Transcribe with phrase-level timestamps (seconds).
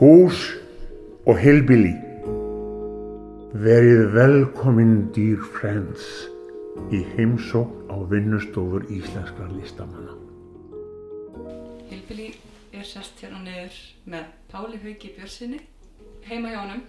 [0.00, 0.38] Hús
[1.28, 1.90] og Hillbilly.
[3.52, 6.06] Verið velkomin dýr friends
[6.88, 10.14] í heimsókn á vinnustofur íslenskra listamanna.
[11.90, 12.30] Hilbili
[12.72, 13.76] er sest hérna niður
[14.14, 15.58] með Páli Hauki Björnsinni
[16.30, 16.80] heima hjá honum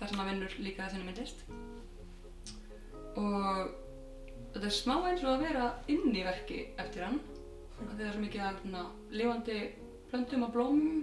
[0.00, 1.44] þar sem hann vinnur líka þessari myndlist
[3.22, 3.70] og
[4.56, 7.22] þetta er smá eins og að vera inn í verki eftir hann
[7.84, 8.82] það er svo mikið svona,
[9.14, 9.60] lifandi
[10.10, 10.98] plöntum og blómum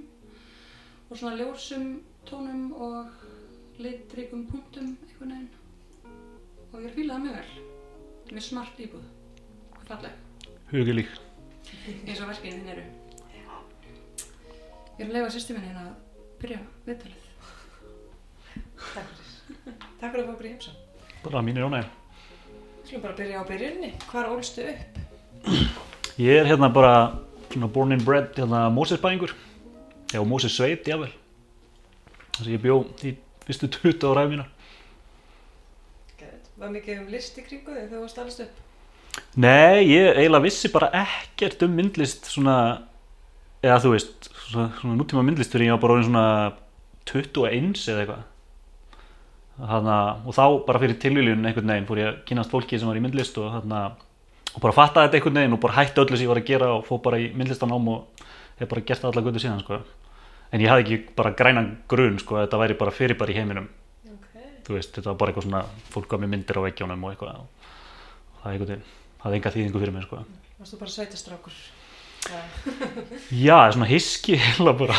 [1.09, 1.85] og svona ljósum
[2.29, 3.07] tónum og
[3.79, 5.49] litríkum punktum einhvern veginn
[6.71, 9.05] og ég er að fíla það mjög vel mjög smart íbúð
[9.75, 10.13] og falleg
[10.71, 11.11] Hugilík.
[12.07, 12.85] eins og verkinu þín eru
[14.95, 15.95] Ég er að leifa sýstu minni hérna að
[16.39, 17.25] byrja viðtalið
[18.95, 19.75] Takk fyrir.
[19.99, 20.75] Takk fyrir að fá bara í heimsum.
[21.25, 21.89] Bara mínir ánægir.
[22.85, 23.89] Skulum bara byrja á byrjunni.
[24.11, 24.99] Hvar ólstu upp?
[26.21, 26.93] Ég er hérna bara
[27.51, 29.33] svona born and bred hérna Mósesbæðingur.
[30.15, 31.09] Já, Móses sveit, jável.
[32.37, 33.09] Þess að ég bjó í
[33.43, 34.45] fyrstu 20 ára af mína.
[36.55, 38.61] Var mikið um list í kringu þegar þú varst allast upp?
[39.43, 42.55] Nei, ég eiginlega vissi bara ekkert um myndlist svona,
[43.59, 46.23] eða þú veist, svona, svona nútíma myndlist fyrir ég var bara orðin svona
[47.11, 48.23] 21 eða eitthvað.
[49.59, 53.01] Þarna, og þá bara fyrir tilvíljun einhvern veginn fór ég að kynast fólki sem var
[53.01, 53.83] í myndlist og, þarna,
[54.53, 56.71] og bara fattaði þetta einhvern veginn og bara hætti öllu sem ég var að gera
[56.77, 58.25] og fór bara í myndlistanám og
[58.61, 59.83] hef bara gert það alla götu síðan sko.
[60.55, 63.65] En ég hafði ekki bara grænan grun sko, þetta væri bara fyrir bara í heiminum.
[64.07, 64.27] Ok.
[64.63, 67.41] Þú veist, þetta var bara eitthvað svona, fólk gaf mér myndir á veggjónum og eitthvað.
[67.41, 68.85] Og það einhvern veginn,
[69.25, 70.21] hafði enga þýðingu fyrir mig sko.
[70.61, 71.57] Varst þú bara sveitastrákur?
[73.35, 74.95] Já, svona hiski eiginlega bara.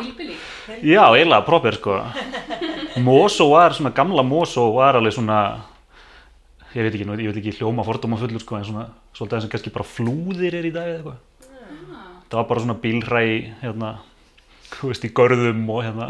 [0.00, 0.34] Hilbili
[0.82, 2.00] Já, eiginlega proper sko.
[3.04, 5.42] Mosó var, svona gamla Mosó var alveg svona,
[6.72, 9.54] ég veit ekki, ég veit ekki hljóma fordóma fullur sko, en svona, svolítið eins og
[9.54, 11.22] kannski bara flúðir er í dag eða eitthvað.
[12.36, 13.20] Það var bara svona bílræ,
[13.62, 13.90] hérna,
[14.74, 16.06] þú veist, í görðum og hérna,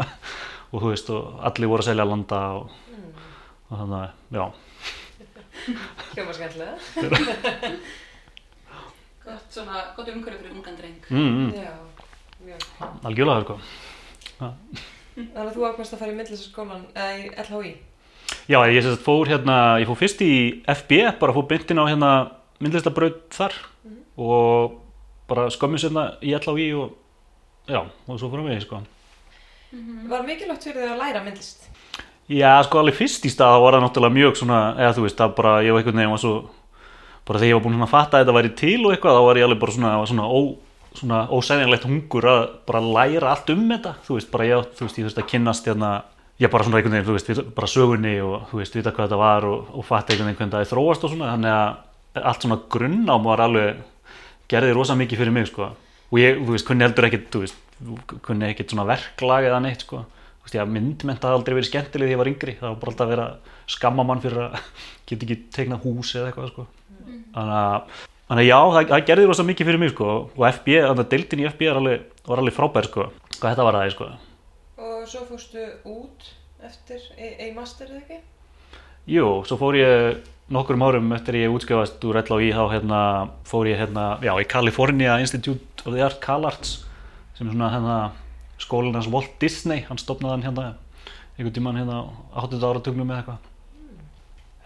[0.73, 2.63] og þú veist, og allir voru að selja landa og,
[3.69, 4.43] og þannig að, já.
[6.17, 6.75] Hljóma skemmtilega.
[9.27, 11.73] Gott svona, gott umhverju fyrir ungan dreng Mm, mm, Já.
[12.47, 12.61] Mjög.
[13.07, 13.55] algjörlega sko.
[14.39, 17.71] Þannig að þú ákvæmst að fara í myndlistaskólan, eða í LHI?
[18.51, 20.25] Já, ég sem sagt fór hérna, ég fór fyrst í
[20.75, 20.91] FB,
[21.23, 22.11] bara fór beintin á hérna
[22.63, 23.53] myndlistabraut þar
[24.19, 24.75] og
[25.27, 26.93] bara skömmu sérna í LHI og
[27.67, 28.81] já, og svo fórum við, sko.
[30.07, 31.67] Var mikilvægt fyrir þig að læra myndlist?
[32.27, 35.35] Já, sko alveg fyrst í stað var það náttúrulega mjög svona, eða þú veist, það
[35.37, 36.33] bara, ég var einhvern veginn var svo,
[37.27, 39.39] bara þegar ég var búin að fatta að þetta væri til og eitthvað, þá var
[39.39, 40.39] ég alveg bara svona, var svona, ó,
[40.97, 44.99] svona ósæðinlegt hungur að bara læra allt um þetta, þú veist, bara ég, þú veist,
[44.99, 45.91] ég þurfti að kynnast hérna,
[46.43, 49.21] ég bara svona einhvern veginn, þú veist, bara sögunni og þú veist, vita hvað þetta
[49.23, 52.43] var og, og fatta einhvern veginn hvernig það er þróast og svona, þannig að allt
[52.43, 53.81] svona grunnám var alveg,
[54.51, 55.71] gerði rosa mikið fyrir mig, sko,
[56.07, 57.63] og ég, þú veist, kunni heldur ekkit, veist,
[58.25, 60.03] kunni ekkit svona verklag eða neitt, sko,
[60.39, 62.93] þú veist, ég myndment hafði aldrei verið skemmtileg þegar ég var yngri, það var bara
[62.93, 64.59] alltaf að vera að skamma mann fyrir að
[65.09, 66.69] geta ekki teiknað hús eða eitthvað, sko,
[67.35, 70.07] þannig að Þannig að já, það, það gerði rosa mikið fyrir mig sko.
[70.35, 73.05] Og FB, þannig að deildin í FB alveg, var alveg frábær sko,
[73.37, 74.07] hvað þetta var það sko.
[74.83, 76.25] Og svo fórstu út
[76.67, 78.17] eftir, í, í master eða ekki?
[79.07, 80.19] Jú, svo fór ég
[80.53, 83.01] nokkurum árum eftir ég útskjöfast úr LHI þá hérna
[83.47, 86.85] fór ég hérna, já, í California Institute of the Art CalArts
[87.35, 87.97] sem er svona hérna
[88.61, 90.67] skólinn hans Walt Disney, hann stopnaði hann hérna
[91.37, 91.99] einhvern tímann hérna
[92.33, 93.43] á 80 áratugnum eða eitthvað.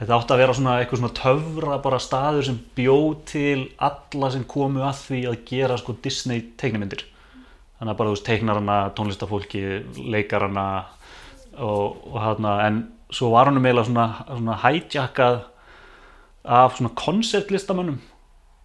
[0.01, 2.97] Þetta átti að vera svona eitthvað svona töfra bara staður sem bjó
[3.27, 7.03] til alla sem komu að því að gera sko Disney teiknimyndir.
[7.77, 9.61] Þannig að bara þú veist teiknarana, tónlistafólki,
[10.13, 10.65] leikarana
[11.57, 12.81] og, og hérna en
[13.11, 15.41] svo var hann eiginlega svona, svona hijackað
[16.43, 18.01] af svona konceptlistamönnum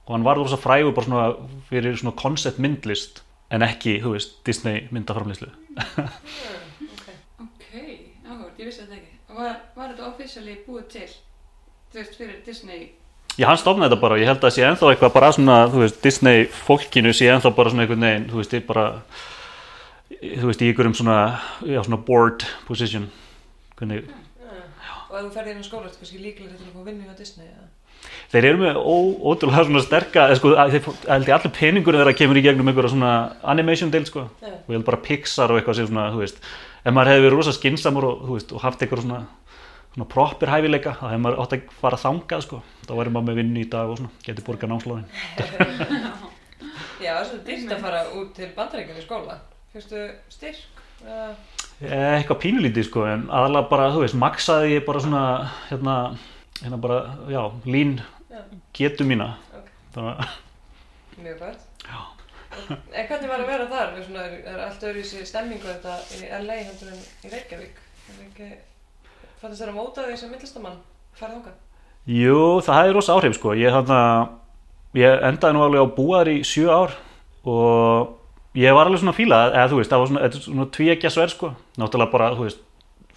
[0.07, 1.27] og hann var rosa frægur bara svona
[1.69, 5.49] fyrir svona konceptmyndlist en ekki, þú veist, Disney myndaframlýslu.
[7.47, 7.67] Ok.
[8.27, 11.09] Áhugavert, ég vissi þetta ekki Og var, var þetta officially búið til
[11.93, 12.87] Þú veist, fyrir Disney
[13.37, 15.99] Já, hann stofnaði þetta bara, ég held að sé ennþá eitthvað bara svona, þú veist,
[16.01, 18.85] Disney fólkinu sé ennþá bara svona einhvern veginn, þú veist, ég bara,
[20.23, 21.17] þú veist, í ykkurum svona,
[21.69, 23.11] já, svona board position,
[23.77, 24.09] hvernig,
[25.17, 27.17] Og ef þú ferði inn á skóla, ertu kannski líklega til að fá vinnu á
[27.17, 27.69] Disney eða?
[28.33, 28.97] þeir eru með ó,
[29.33, 32.93] ótrúlega svona sterka, eða sko, þeir, held ég allir peningur þeirra kemur í gegnum einhverja
[32.93, 33.13] svona
[33.49, 34.53] animation deil, sko, Já.
[34.53, 36.39] og ég held bara Pixar og eitthvað sem svona, þú veist,
[36.83, 39.21] ef maður hefði verið rosa skinsamur og, þú veist, og haft eitthvað svona,
[39.95, 43.41] svona proper hæfileika, þá hefði maður átt að fara þangað, sko, þá væri maður með
[43.43, 45.07] vinnu í dag og svona, geti borgað námslóðin.
[47.05, 49.41] Já, það er svo dýrt að fara út til bandaríkjum í skóla.
[49.75, 50.83] Fyrstu styrk?
[51.05, 51.35] eða?
[51.77, 55.23] Eh, eitthvað pínulítið sko en aðalega bara, þú veist, maksaði ég bara svona
[55.69, 55.97] hérna,
[56.63, 57.99] hérna bara, já, lín
[58.31, 58.41] Já.
[58.79, 59.67] getu mína Ok.
[59.95, 60.31] þannig að,
[61.17, 61.67] Mjög gott.
[62.97, 63.93] En hvernig var að vera þar?
[64.07, 67.79] Svona, er, er allt öðru í sig stemmingu þetta í LA heldur en í Reykjavík?
[68.25, 68.49] Ekki,
[69.43, 70.79] fannst þér að móta því sem myndlistamann
[71.19, 71.59] farið þangað?
[72.17, 74.01] Jú, það er rosa áhrif sko ég, hana,
[74.97, 76.97] ég endaði nú alveg á búar í sjö ár
[77.45, 78.16] og
[78.57, 81.53] ég var alveg svona fíla eða þú veist, það var svona, svona tvíekja sver sko.
[81.81, 82.63] Náttúrulega bara, þú veist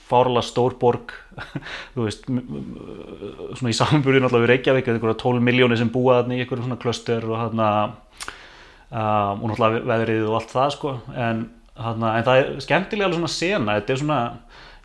[0.09, 1.13] fárlega stór borg
[1.93, 6.35] þú veist, svona í samanbúrið náttúrulega við Reykjavík, er einhverja 12 miljónir sem búa þarna
[6.37, 10.95] í einhverjum svona klöster og þarna um, og náttúrulega veðrið og allt það sko.
[11.13, 11.45] En,
[11.77, 14.19] þarna, en það er skemmtilega alveg svona sena þetta er svona,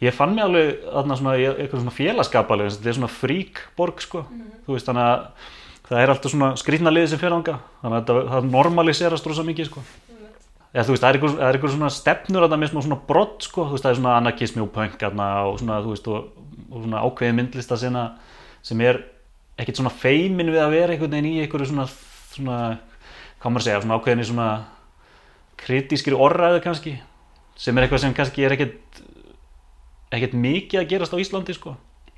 [0.04, 4.26] ég fann mig alveg þarna svona, eitthvað svona félagskapaleg þetta er svona frík borg sko.
[4.68, 5.28] Þú veist, þannig að
[5.84, 9.68] það er alltaf svona skrýtna liðið sem fyrir ánga þannig að þetta, normaliserast rosa mikið
[9.68, 9.82] sko
[10.74, 13.02] Já, þú veist, það er einhver, það er einhver svona stefnur þarna með svona, svona
[13.06, 16.08] brott, sko, þú veist, það er svona anarkismi og punk þarna og svona, þú veist,
[16.10, 18.02] og, og svona ákveðin myndlista sinna
[18.66, 18.98] sem er
[19.60, 21.86] ekkert svona feimin við að vera einhvern veginn í einhverju svona,
[22.34, 22.58] svona,
[23.38, 24.48] hvað maður að segja, svona ákveðinni svona
[25.62, 26.96] kritískri orðræðu kannski,
[27.54, 29.02] sem er eitthvað sem kannski er ekkert,
[30.10, 31.76] ekkert mikið að gerast á Íslandi, sko,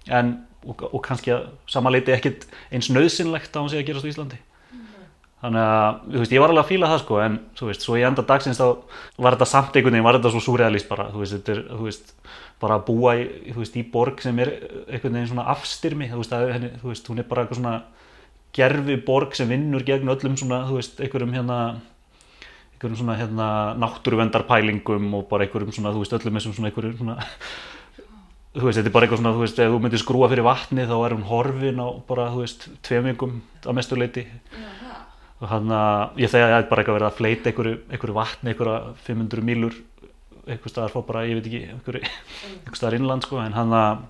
[0.09, 0.33] en,
[0.65, 4.41] og, og kannski að samanleiti ekkert eins nöðsynlegt að hún sé að gerast á Íslandi
[5.47, 7.97] þannig að, þú veist, ég var alveg að fíla það sko en, þú veist, svo
[7.99, 8.67] í enda dagsins þá
[9.23, 11.87] var þetta samt einhvern veginn, var þetta svo surrealist bara þú veist, þetta er, þú
[11.87, 12.15] veist,
[12.63, 14.53] bara að búa í, þú veist, í borg sem er
[14.87, 17.77] einhvern veginn svona afstyrmi, þú veist, að, henni, þú veist hún er bara eitthvað svona
[18.57, 21.61] gerfi borg sem vinnur gegn öllum svona, þú veist, einhverjum hérna
[22.77, 23.49] einhverjum svona hérna
[23.81, 27.19] náttúruvendarpælingum og bara einhverjum svona, þú veist, öllum þessum svona einhverjum svona
[28.57, 30.89] þú veist, þetta er bara eitthvað svona, þú veist, ef þú myndir skrúa fyrir vatni
[30.89, 34.25] þá er hún horfin á bara, þú veist, tveimingum að mestu leiti
[35.37, 38.17] og hann að ég þegi að það er bara eitthvað verið að fleita einhverju, einhverju
[38.17, 38.77] vatni, einhverja
[39.09, 39.77] 500 mílur
[40.47, 42.13] einhver staðar fór bara, ég veit ekki einhverju,
[42.63, 44.07] einhver staðar innland sko en hann að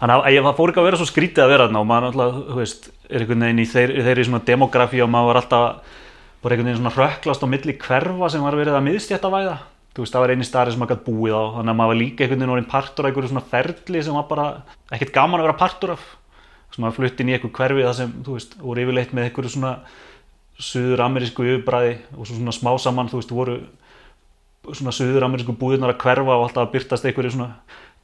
[0.00, 2.42] hann að það fór ekki að vera svo skrítið að vera þarna og maður alltaf,
[2.48, 5.94] þú veist, er einhvern veginn í þeir, þeirri svona demografi og maður var alltaf
[6.42, 9.56] bara einhvern veginn svona hrökklast á milli hverfa sem var verið að miðstjætta væða
[9.96, 11.98] þú veist, það var eini staðar sem maður gætt búið á þannig að maður var
[12.02, 14.46] líka einhvern veginn orðin partur af einhverju svona ferli sem var bara
[14.92, 16.04] ekkert gaman að vera partur af.
[16.74, 19.52] Sem maður flutti inn í einhver hverfi það sem, þú veist, voru yfirleitt með einhverju
[19.54, 19.72] svona
[20.56, 23.56] suður-amerísku yfirbræði og svo svona smá saman, þú veist, voru
[24.72, 27.50] svona suður-amerísku búðirnar að hverfa og alltaf að byrtast einhverju svona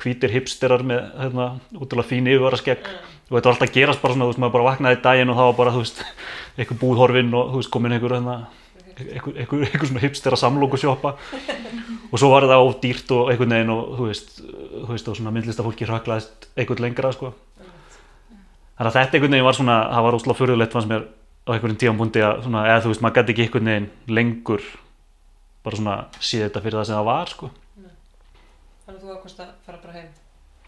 [0.03, 1.47] hvítir hipsterar með hérna,
[1.77, 2.89] útrúlega fín yfirvaraskegg.
[3.31, 5.33] Og þetta var alltaf að gerast bara svona, þú veist, maður bara vaknaði í daginn
[5.33, 6.03] og það var bara, þú veist,
[6.59, 8.37] einhver búðhorfin og þú veist, komin einhver hérna,
[8.93, 11.15] einhver, einhver, einhver svona hipstera samlókusjópa
[12.13, 15.33] og svo var það ódýrt og einhvern veginn og þú veist, þú veist, og svona
[15.33, 17.33] myndlista fólki hraklaðist einhvern lengra, sko.
[18.77, 21.09] Þannig að þetta einhvern veginn var svona, það var ósláð fyrirlegt fannst mér
[21.43, 24.63] á einhverjum tíampunkti að svona, eða þú veist, maður gæti ekki einhvern veginn lengur
[25.63, 27.51] bara svona síða þetta fyrir það sem það var sko.
[28.83, 30.11] Þannig að þú ákvæmst að fara bara heim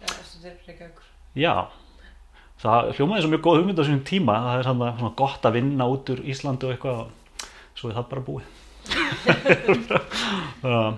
[0.01, 1.07] eða þessu til Reykjavíkur.
[1.39, 1.55] Já,
[2.65, 5.57] það hljómaði svo mjög góð hugmynd á svona tíma, það er svona, svona gott að
[5.59, 7.09] vinna út úr Íslandi og eitthvað og
[7.75, 8.47] svo er það bara búið.
[10.69, 10.93] uh,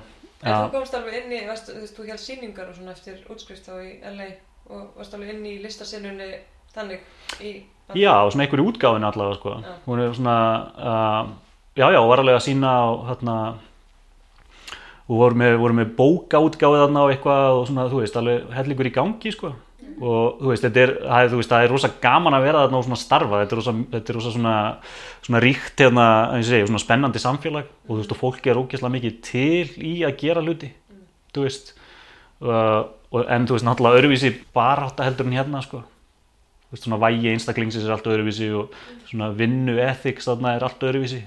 [0.47, 3.67] En þú komst alveg inn í, þú veist, þú held sýningar og svona eftir útskrift
[3.67, 4.29] þá í LA
[4.69, 6.29] og varst alveg inn í listasinnunni
[6.77, 7.57] þannig í
[7.95, 9.59] já, svona einhverju útgáfinu allavega sko.
[9.63, 9.75] Já.
[9.87, 10.39] hún er svona
[10.77, 11.29] uh,
[11.77, 13.37] já, já, var alveg að sína á þarna
[15.07, 18.91] og voru með, voru með bókaútgáfið þarna og eitthvað og svona, þú veist, alveg hellingur
[18.91, 19.53] í gangi sko.
[19.97, 22.89] og þú veist, þetta er, það veist, það er rosa gaman að vera þarna og
[22.89, 23.43] svona starfa.
[23.45, 24.57] Þetta er rosa, þetta er rosa svona,
[25.25, 27.71] svona ríkt hérna, eins og segi, svona spennandi samfélag.
[27.87, 30.73] Og þú veist, og fólki er ógeðslega mikið til í að gera hluti
[31.33, 31.75] þú veist.
[32.43, 32.83] Uh,
[33.15, 35.85] og, en þú veist, náttúrulega öðruvísi barátta heldur en hérna sko
[36.75, 38.75] veist, svona vægi einstaklingsins er allt öðruvísi og
[39.07, 41.23] svona vinnu ethics þarna er allt öðruvísi.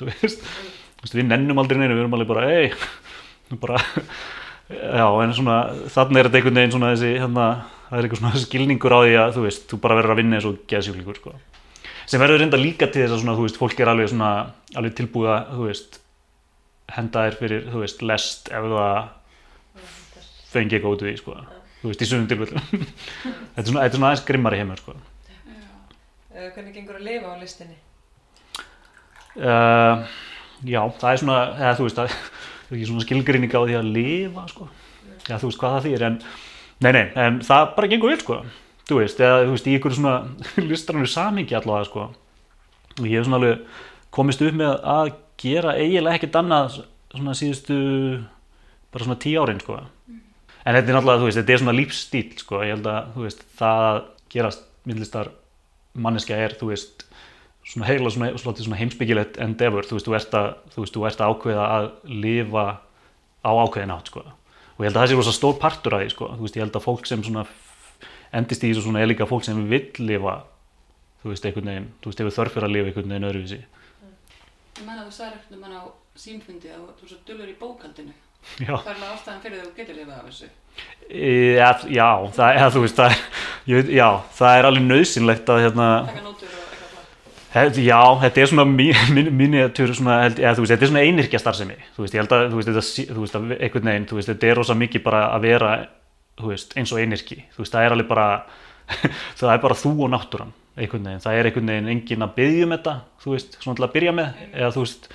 [0.00, 0.42] Þú veist,
[0.98, 2.72] þú veist við nennum aldrei neina, við erum alveg bara ei,
[3.64, 3.82] bara
[4.70, 5.60] já, en svona,
[5.92, 7.46] þarna er þetta einhvern veginn svona þessi, hérna,
[7.90, 10.40] það er eitthvað svona skilningur á því að, þú veist, þú bara verður að vinna
[10.40, 11.36] eins og geðsjúklingur, sko.
[12.10, 14.32] Sem verður reynda líka til þess að svona, þú veist, fólk er alveg svona
[14.74, 16.00] alveg tilbúið að, þú veist
[16.90, 19.00] henda þér fyrir, þú veist, lest ef það
[20.50, 21.38] fengi eitthvað út við, sko
[21.80, 22.68] þú veist, í sumum tilfellum
[23.54, 24.98] þetta er svona, þetta er svona aðeins grimmari heimur, sko
[26.48, 27.76] hvernig gengur að lifa á listinni?
[29.36, 30.06] Uh,
[30.66, 32.14] já, það er svona, eða þú veist, það
[32.70, 34.68] er ekki svona skilgrinning á því að lifa, sko.
[35.26, 36.18] Já, þú veist hvað það þýr, en,
[36.86, 38.40] nei, nei, en það bara gengur vel, sko.
[38.90, 40.16] Þú veist, eða þú veist, í ykkur svona
[40.70, 42.08] listrannu samhengi allavega, sko.
[42.98, 43.78] Og ég hef svona alveg
[44.14, 46.80] komist upp með að gera eiginlega ekkert annað
[47.14, 47.78] svona síðustu,
[48.90, 49.78] bara svona tíu árin, sko.
[50.60, 52.58] En þetta er náttúrulega, þú veist, þetta er svona lífstíl, sko.
[52.66, 54.00] Ég held að, þú veist, það að
[54.34, 55.30] gerast myndlistar
[56.06, 57.06] manneskja er, þú veist,
[57.70, 61.24] svona heila svona, svona, heimsbyggilegt endeavor, þú veist, þú ert að, þú veist, þú ert
[61.24, 61.88] að ákveða að
[62.26, 62.66] lifa
[63.40, 64.24] á ákveðin átt, sko.
[64.76, 66.30] Og ég held að það sé rosa stór partur af því, sko.
[66.36, 67.46] Þú veist, ég held að fólk sem svona
[68.36, 70.40] endist í þessu svona er líka fólk sem vill lifa,
[71.22, 73.60] þú veist, einhvern veginn, þú veist, hefur þörf fyrir að lifa einhvern veginn öðruvísi.
[74.80, 75.84] Ég menna þú sagði ekkert um hann á
[76.20, 78.14] símfundi að þú er svo dullur í bókaldinu.
[78.60, 80.48] Já, Það er alveg ástæðan fyrir því að þú getur lifað af þessu.
[81.10, 85.52] e, ja, já, það, eða, þú veist, það, er- ég, já, það er alveg nöðsynlegt
[85.54, 87.06] að hérna, Taka nótur og eitthvað.
[87.54, 92.34] Hef- Já, þetta er svona miniatúr þetta er svona einirkja starfsemi þú veist, ég held
[92.36, 95.02] að, þú veist, þetta, þú veist, að einhvern veginn, þú veist, þetta er rosa mikið
[95.08, 95.72] bara að vera,
[96.40, 98.28] þú veist, eins og einirki þú veist, það er alveg bara
[99.40, 102.64] það er bara þú og náttúran, einhvern veginn það er einhvern veginn enginn að byggja
[102.68, 102.94] um þetta
[103.24, 105.10] þú veist, svona til að byrja með, eða þú veist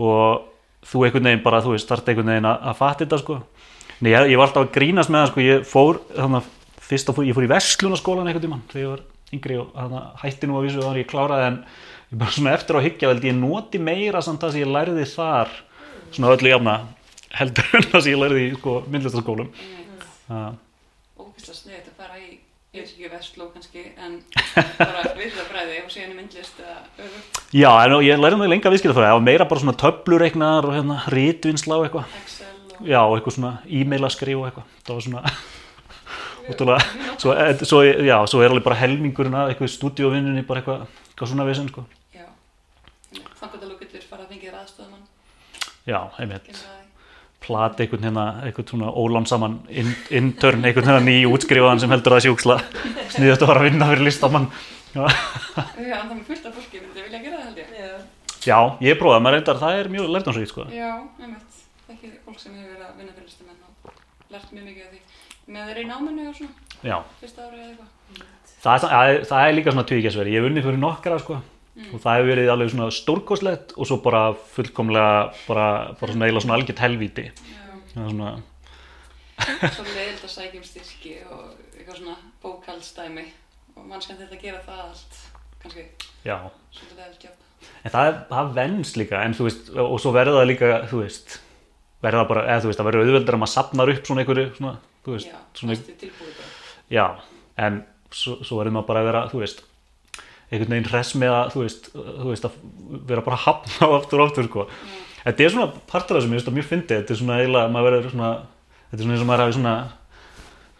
[0.00, 0.50] og
[0.90, 3.40] þú einhvern veginn bara, þú veist, þarft einhvern veginn að, að fatta þetta, sko.
[4.00, 6.52] Nei, ég, ég var alltaf að grínast með það, sko, ég fór þannig að
[6.84, 10.00] fyrst að fór, ég fór í Vestlunaskólan einhvern tímann þegar ég var yngri og þannig
[10.00, 11.56] að hætti nú að vísu þannig að ég kláraði en
[12.10, 14.74] ég bara svona eftir á að hyggja veldi ég noti meira samt það sem ég
[14.74, 15.54] lærði þar
[16.10, 16.76] svona öllu jafna
[17.38, 19.50] heldur en það sem ég lærði í sko, myndlistaskólum
[20.28, 20.50] uh,
[21.18, 22.28] Ógæslega sniðið að fara í,
[22.74, 24.16] ég veit ekki vestló kannski, en
[24.78, 26.62] bara virðabræði og síðan í myndlist
[27.54, 29.10] Já, en ég lærði það lenga viðskiptafræði.
[29.10, 32.16] Það var meira bara svona töflureiknar og hérna rítvinnsla og eitthvað.
[32.20, 32.88] Excel og...
[32.90, 34.72] Já, og eitthvað svona e-mail að skrifa og eitthvað.
[34.88, 35.34] Það var svona
[36.44, 40.86] ótrúlega, svo, eh, svo, já, svo er alveg bara helmingurinn að eitthvað stúdíóvinnunni bara eitthvað,
[41.12, 41.86] eitthvað svona vissin sko.
[42.12, 42.26] Já.
[43.14, 45.06] Þannig að þú getur fara að fengið aðstofan,
[45.84, 46.64] Já, einmitt
[47.44, 51.92] það plati einhvern hérna, einhvern svona ólán saman in, intern, einhvern hérna ný útskrifaðan sem
[51.92, 52.56] heldur að það sjúksla
[53.14, 54.48] sniðast að fara að vinna fyrir listamann
[54.94, 55.04] já.
[55.54, 57.72] Það er fullt af fólki, myndi vilja gera það held ég.
[57.78, 57.88] Já.
[58.48, 58.58] já,
[58.88, 60.66] ég prófaði, maður reyndar, það er mjög lærtánsvíkt sko.
[60.74, 61.62] Já, einmitt.
[61.94, 65.02] Ekki fólk sem hefur verið að vinna fyrir listamenn og lært mjög mikið af því.
[65.54, 67.90] Með þeir í náminu og svona, já, fyrsta ári eða eitthvað.
[68.64, 71.40] það er, það er, það er líka svona tvíkjæsveri, ég hef unnið fyrir nokkra sko.
[71.74, 75.14] Og það hefur verið alveg svona stórkoslegt og svo bara fullkomlega
[75.48, 75.68] bara,
[76.00, 77.24] bara svona eiginlega svona algjört helvíti.
[77.94, 78.34] Það er svona,
[79.74, 82.14] Svo leiðild að sækja um styrki og eitthvað svona
[82.44, 83.24] bókaldstæmi
[83.74, 85.16] og mann skemmt þetta að gera það allt,
[85.64, 85.86] kannski.
[86.24, 86.36] Já.
[86.76, 87.40] Svolítið leiðild jobb.
[87.84, 91.36] En það, það venst líka, en þú veist, og svo verður það líka, þú veist,
[92.04, 94.46] verður það bara, eða þú veist, það verður auðveldar að maður sapnar upp svona einhverju,
[94.60, 95.76] svona, þú veist, Já, svona,
[96.94, 97.06] já,
[97.66, 97.80] en
[98.14, 99.64] svo, svo verður maður bara að vera, þú veist,
[100.54, 103.96] einhvern veginn hress með að, þú veist, þú veist, að vera bara að hafna á
[103.98, 104.66] aftur og aftur, sko.
[104.70, 105.02] Já.
[105.24, 107.70] Þetta er svona partur af þessu, mér finnst það mjög fyndið, þetta er svona eiginlega,
[107.74, 108.30] maður verður svona,
[108.90, 109.74] þetta er svona eins og maður hafi svona,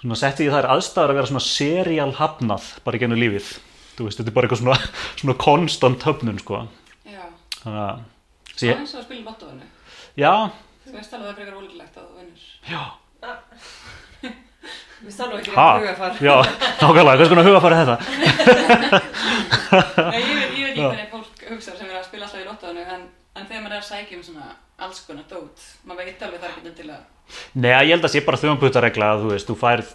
[0.04, 3.48] svona sett í þær aðstæður að vera svona serial hafnað bara í genið lífið,
[3.96, 4.76] þú veist, þetta er bara eitthvað svona,
[5.22, 6.60] svona konstant höfnun, sko.
[7.08, 7.24] Já.
[7.62, 8.04] Þannig að,
[8.54, 9.70] Það er eins og að spila í lottóinu.
[10.20, 10.32] já,
[10.84, 12.44] Þú veist alveg að það er frekar ólíklegt að þú vinnur.
[12.68, 12.82] já,
[15.08, 16.12] Stann nú ekki rétt hugafar.
[16.20, 16.34] já,
[16.80, 17.96] nákvæmlega, hvers konar hugafæri er þetta?
[20.10, 23.02] Nei, ég veit, ekki hvernig fólk hugsa sem er að spila alltaf í lottóinu en,
[23.34, 24.46] en þegar maður er að sækja um svona
[24.84, 27.02] alls konar dót, maður veit alveg það er ekki til að
[27.56, 29.92] Nei, ég held að sé bara þjóðanputtaregla að þú veist, þú færð,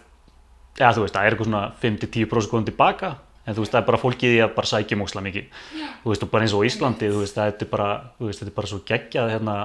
[0.80, 3.12] eða þú veist, það er eitthvað svona 5-10% góðum tilbaka,
[3.46, 5.60] en þú veist, það er bara fólkið í að bara sækja um ósla mikið.
[6.02, 8.50] Þú veist, og bara eins og Íslandi, þú veist, það er bara, þú veist, þetta
[8.54, 9.56] er bara svo geggjað hérna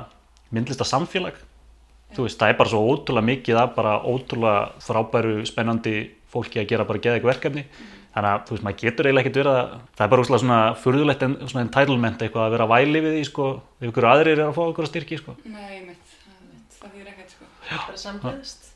[0.53, 1.41] myndlista samfélag.
[2.15, 5.95] Þú veist, það er bara svo ótrúlega mikið að bara ótrúlega frábæru, spennandi
[6.31, 7.65] fólki að gera bara geða eitthvað verkefni.
[8.15, 10.59] Þannig að, þú veist, maður getur eiginlega ekkert verið að, það er bara úrslega svona
[10.79, 13.47] furðulegt en, svona entitlement eitthvað að vera væli við því, sko,
[13.81, 15.35] ef ykkur aðrir er að fá ykkur að styrki, sko.
[15.51, 17.49] Nei, mitt, það, mitt, það þýr ekkert sko.
[17.73, 18.71] Bara samgæðist.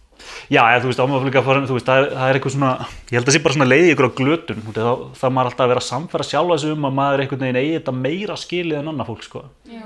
[0.50, 3.14] Já, eða, þú veist, ámaflika fór, þú veist, það er, það er eitthvað svona, ég
[3.14, 5.72] held að það sé bara svona leiði ykkur á glötun, þá, þá maður alltaf að
[5.76, 9.10] vera samfæra sjálfa sig um að maður einhvern veginn eigi þetta meira skilið en annað
[9.12, 9.44] fólk, sko.
[9.70, 9.84] Já,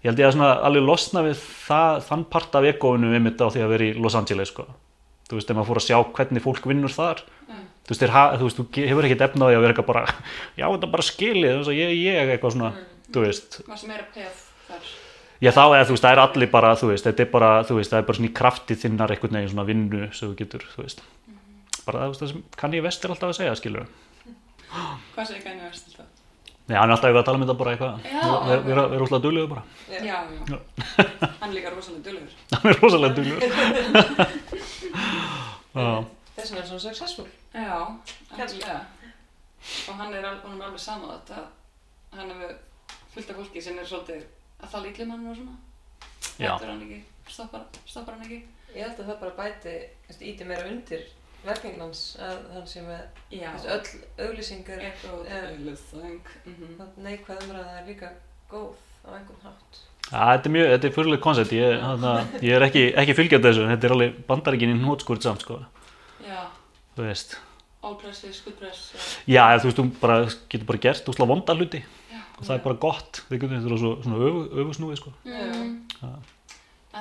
[0.00, 3.42] Ég held ég að svona alveg losna við það, þann part af egóinu við mitt
[3.44, 4.64] á því að vera í Los Angeles, sko.
[5.28, 7.58] Þú veist, ef maður fór að sjá hvernig fólk vinnur þar, Já.
[7.86, 10.02] þú veist, ha- þú veist, þú hefur ekkert efna á því að vera eitthvað bara,
[10.60, 12.72] já, þetta er bara skilið, ég, ég, eitthvað svona,
[13.12, 14.40] þú veist, maður sem er að peð
[14.70, 14.90] þar.
[15.40, 17.76] Já þá eða þú veist, það er allir bara, þú veist, þetta er bara, þú
[17.78, 20.66] veist, það er bara svona í krafti þinnar einhvern veginn svona vinnu sem þú getur,
[20.74, 21.00] þú veist.
[21.86, 23.86] Bara það, þú veist, það sem kann ég vestir alltaf að segja, skilur.
[25.14, 25.89] Hvað segir gæni verst alltaf?
[26.70, 29.02] Nei, hann er alltaf eitthvað að tala um þetta bara eitthvað, Já, við erum er
[29.02, 29.62] úrslega duglegur bara.
[29.90, 30.18] Já, já.
[31.40, 32.30] Hann er líka rosalega dölur.
[32.54, 33.14] Hann er rosalega.
[35.74, 36.04] Já,
[36.36, 37.26] Þess vegna er svona successful.
[37.54, 37.78] Já,
[38.36, 38.62] Kannski.
[38.62, 38.78] alveg.
[39.90, 41.42] Og hann er, al- honum er alveg sama þetta.
[42.16, 42.54] Hann hefur
[43.14, 44.22] fullt af fólki sem er svolítið
[44.62, 45.56] að tala ítlum hann og svona.
[46.40, 46.52] Já.
[46.54, 47.00] Hættur hann ekki,
[47.34, 48.40] stoppar, stoppar hann ekki.
[48.74, 49.74] Ég held að það bara bæti,
[50.30, 51.02] íti meira undir
[51.44, 55.38] verkefnin hans að hann sé með veist, öll auglýsingar Eitthvað Já.
[55.40, 56.32] auðvitað.
[56.46, 56.72] Mhm.
[56.78, 58.10] það neikvæð umræða er líka
[58.50, 59.80] góð á einhvern hátt.
[60.10, 63.46] Já, þetta er mjög, þetta er fyrirlega koncept, ég, þarna, ég er ekki, ekki fylgjandi
[63.48, 65.60] þessu, en þetta er alveg bandaríkin í hnótskurt samt, sko,
[66.26, 66.40] Já,
[66.96, 67.36] þú veist.
[67.82, 68.92] all press is good press.
[68.94, 70.16] og- Já, þú veist, þú bara,
[70.50, 71.80] getur bara gert úrslega vonda hluti
[72.12, 72.20] Já.
[72.38, 75.12] og það er bara gott, þið getur svona öfu, öfusnúið, sko.
[75.24, 75.86] Mm.
[76.02, 76.10] Já.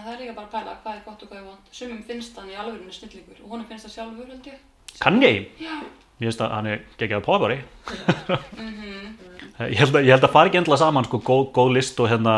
[0.10, 1.72] Það er líka bara að pæla hvað er gott og hvað er vond.
[1.72, 4.62] Sumum finnst hann í alvörinu snillingur og honum finnst það sjálfur held ég.
[5.00, 5.44] Kann ég?
[5.62, 5.76] Já.
[6.20, 7.58] mér finnst að hann er geggjaði popari
[8.60, 9.14] Mhm.
[9.70, 12.10] ég held að, ég held að fara ekki endilega saman sko, góð, góð list og
[12.12, 12.34] hérna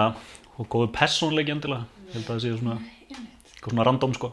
[0.59, 2.75] og góðu persónleiki endilega ég held að það sé svona,
[3.09, 4.31] eitthvað svona random sko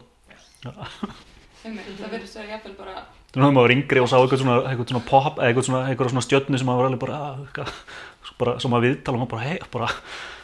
[1.62, 2.95] það verðist að vera jafnvel bara
[3.33, 6.25] þú náðum að vera yngri og sá eitthvað svona, eitthvað svona pop eitthvað svona, svona
[6.26, 7.73] stjörnu sem maður var alveg bara, að,
[8.28, 9.88] svo bara sem maður viðtala og maður bara, hei, bara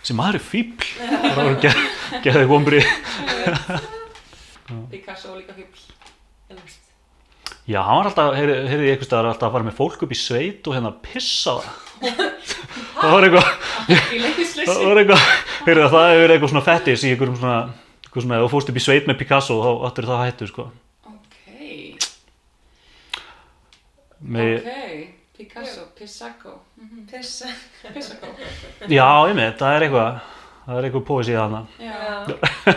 [0.05, 2.81] sem maður er fíbl bara var að geða eitthvað ombri
[4.91, 5.53] Picasso og líka.
[6.49, 6.81] Einmitt.
[7.65, 10.19] Já, hann var alltaf, heyrði heyrði ég eitthvað alltaf að fara með fólk upp í
[10.21, 11.69] sveit og hérna pissa það.
[13.01, 13.49] það var eitthvað,
[14.59, 15.27] það var eitthvað,
[15.69, 17.59] heyrði það hefur eitthvað svona fettis í einhverjum svona,
[18.13, 20.67] svona, þú fórst upp í sveit með Picasso þá áttur það hættu, sko.
[21.09, 21.37] Ok,
[24.37, 25.14] ok.
[25.37, 26.61] Picasso, Pissaco.
[26.79, 27.07] Mhm.
[27.11, 27.49] Pissa.
[27.95, 28.27] Pissaco.
[28.87, 30.19] Já, ég með, það er eitthvað,
[30.67, 31.63] það er eitthvað póisíð hana.
[31.83, 31.97] Já.
[32.31, 32.75] Já.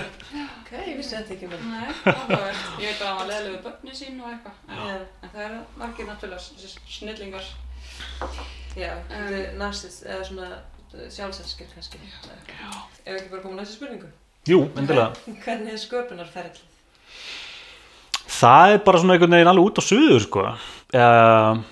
[0.58, 1.62] Ok, ég vissi þetta ekki með.
[1.70, 2.64] Nei, áhugavert.
[2.82, 4.58] Ég veit að hann var leðileg við börni sín og eitthvað.
[4.74, 4.98] Já.
[5.22, 7.52] En það er margir náttúrulega snillingar.
[8.78, 10.50] Já, er narsist, eða svona
[11.14, 12.02] sjálfsælskir kannski.
[12.50, 12.68] Já.
[13.06, 14.10] Ef ekki bara koma næstu spurningu.
[14.48, 15.14] Jú, endilega.
[15.46, 16.66] Hvernig er sköpunarferðlið?
[18.38, 20.44] Það er bara svona einhvern veginn alveg út á suður, sko.
[20.98, 21.64] Uh,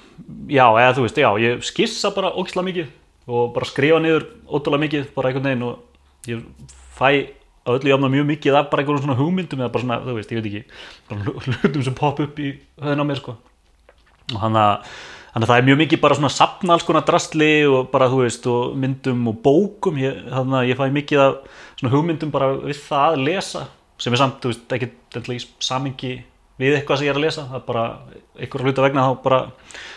[0.50, 2.94] já, eða þú veist, já, ég skissa bara ógislega mikið
[3.26, 6.44] og bara skrifa niður ótrúlega mikið, bara einhvern veginn og ég
[7.00, 7.10] fæ
[7.66, 10.32] á öllu jafna mjög mikið af bara einhverjum svona hugmyndum eða bara svona, þú veist,
[10.32, 10.64] ég veit ekki,
[11.10, 13.34] bara hlu- hlutum sem pop upp í höfðin á mér, sko.
[14.36, 14.92] Og hann að,
[15.34, 18.22] þannig að það er mjög mikið bara svona sapna alls konar drastli og bara, þú
[18.22, 21.36] veist, og myndum og bókum, ég, þannig að ég fæ mikið af
[21.82, 23.66] svona hugmyndum bara við það að lesa,
[23.98, 26.14] sem er samt, þú veist, ekki endilega í samingi
[26.62, 27.86] við eitthvað sem ég er að lesa, það er bara
[28.40, 29.40] einhverja hluta vegna þá bara,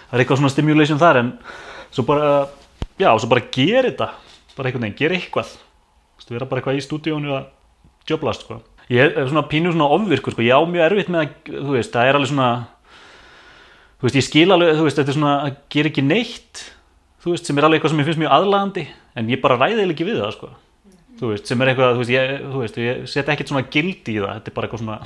[0.08, 1.30] það er eitthvað svona stimulation þar en
[1.94, 2.32] svo bara,
[2.98, 4.08] já, svo bara gera þetta,
[4.56, 7.46] bara einhvern veginn, gera eitthvað, þú veist, vera bara eitthvað í stúdíónu að
[8.08, 8.60] djöblast, sko.
[8.88, 11.92] Ég er svona pínu svona ofvirkur, sko, ég á mjög erfitt með að, þú veist,
[11.94, 12.50] það er alveg svona,
[14.00, 16.64] þú veist, ég skil alveg, þú veist, þetta er svona að gera ekki neitt,
[17.22, 18.86] þú veist, sem er alveg eitthvað sem ég finnst mjög aðlagandi,
[19.20, 20.50] en ég bara ræði ekki við það, sko.
[21.18, 24.34] Þú veist, sem er eitthvað, þú veist, ég, ég set ekkert svona gildi í það,
[24.38, 24.98] þetta er bara eitthvað svona,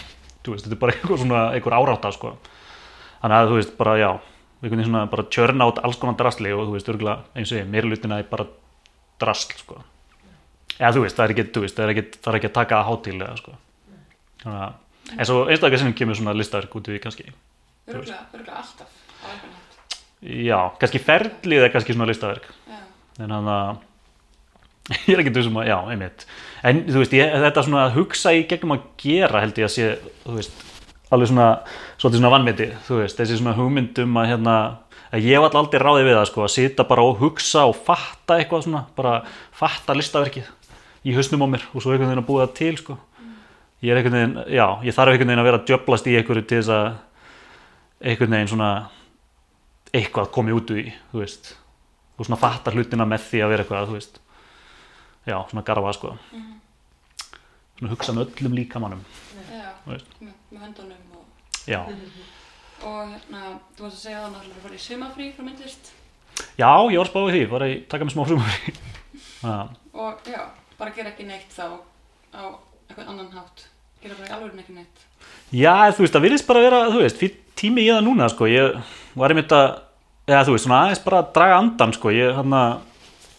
[0.50, 2.34] veist, þetta er bara eitthvað svona, eitthvað árátta, sko.
[3.22, 4.08] Þannig að, þú veist, bara, já,
[4.58, 7.60] einhvern veginn svona, bara tjörna át alls konar drasli og, þú veist, örgulega, eins og
[7.60, 8.48] ég, meira lutina er bara
[9.22, 9.78] drasl, sko.
[10.78, 12.80] Eða, þú veist, það er ekki, veist, það er ekki, það er ekki að taka
[12.80, 13.54] að hátílega, sko.
[14.42, 14.74] Þannig að,
[15.14, 17.30] en svo einstaklega sem kemur svona listaverk út í því kannski.
[17.92, 18.98] Örgulega, örgulega alltaf.
[20.22, 22.46] Já, kannski ferlið er kannski svona listaverk.
[23.22, 23.80] En hann að
[25.06, 26.26] ég er ekki þessum að, já, einmitt.
[26.66, 29.74] En þú veist, ég, þetta svona að hugsa í gegnum að gera held ég að
[29.76, 29.90] sé,
[30.24, 30.68] þú veist
[31.12, 31.48] alveg svona,
[32.00, 34.56] svolítið svona vannmyndi þú veist, þessi svona hugmyndum að hérna
[35.12, 38.38] að ég var aldrei ráði við það sko að sita bara og hugsa og fatta
[38.38, 39.18] eitthvað svona bara
[39.56, 40.48] fatta listaverkið
[41.04, 42.96] í hausnum á mér og svo einhvern veginn að búa það til sko.
[43.82, 46.60] Ég er einhvern veginn, já, ég þarf einhvern veginn að vera djöblast í einhverju til
[46.60, 46.88] þess að
[48.12, 48.70] einhvern veginn svona
[49.92, 51.54] eitthvað komi út úr því, þú veist
[52.16, 54.20] og svona fatta hlutina með því að vera eitthvað, þú veist
[55.28, 56.12] já, svona garfa sko.
[57.78, 59.02] Svona hugsa með öllum líkamannum
[59.52, 60.12] Já, Þú veist.
[60.22, 61.26] með, með höndunum og,
[61.66, 61.80] já,
[62.86, 63.42] og hérna,
[63.76, 65.92] þú varst að segja að náttúrulega fara í sumafrí frá myndlist.
[66.58, 68.56] Já, ég var spáðið því bara að taka mig smá sumar
[69.42, 69.56] já,
[69.92, 70.40] og já,
[70.78, 71.66] bara gera ekki neitt þá
[72.32, 72.42] á
[72.88, 73.66] eitthvað annan hátt.
[74.02, 75.02] Gera bara í alveg ekki neitt.
[75.54, 78.48] Já, þú veist, það virðist bara vera þú veist, fyrir tími í það núna sko.
[78.50, 78.78] Ég
[79.20, 79.68] var einmitt að,
[80.26, 82.72] eða þú veist, svona aðeins bara að draga andan sko, ég hann að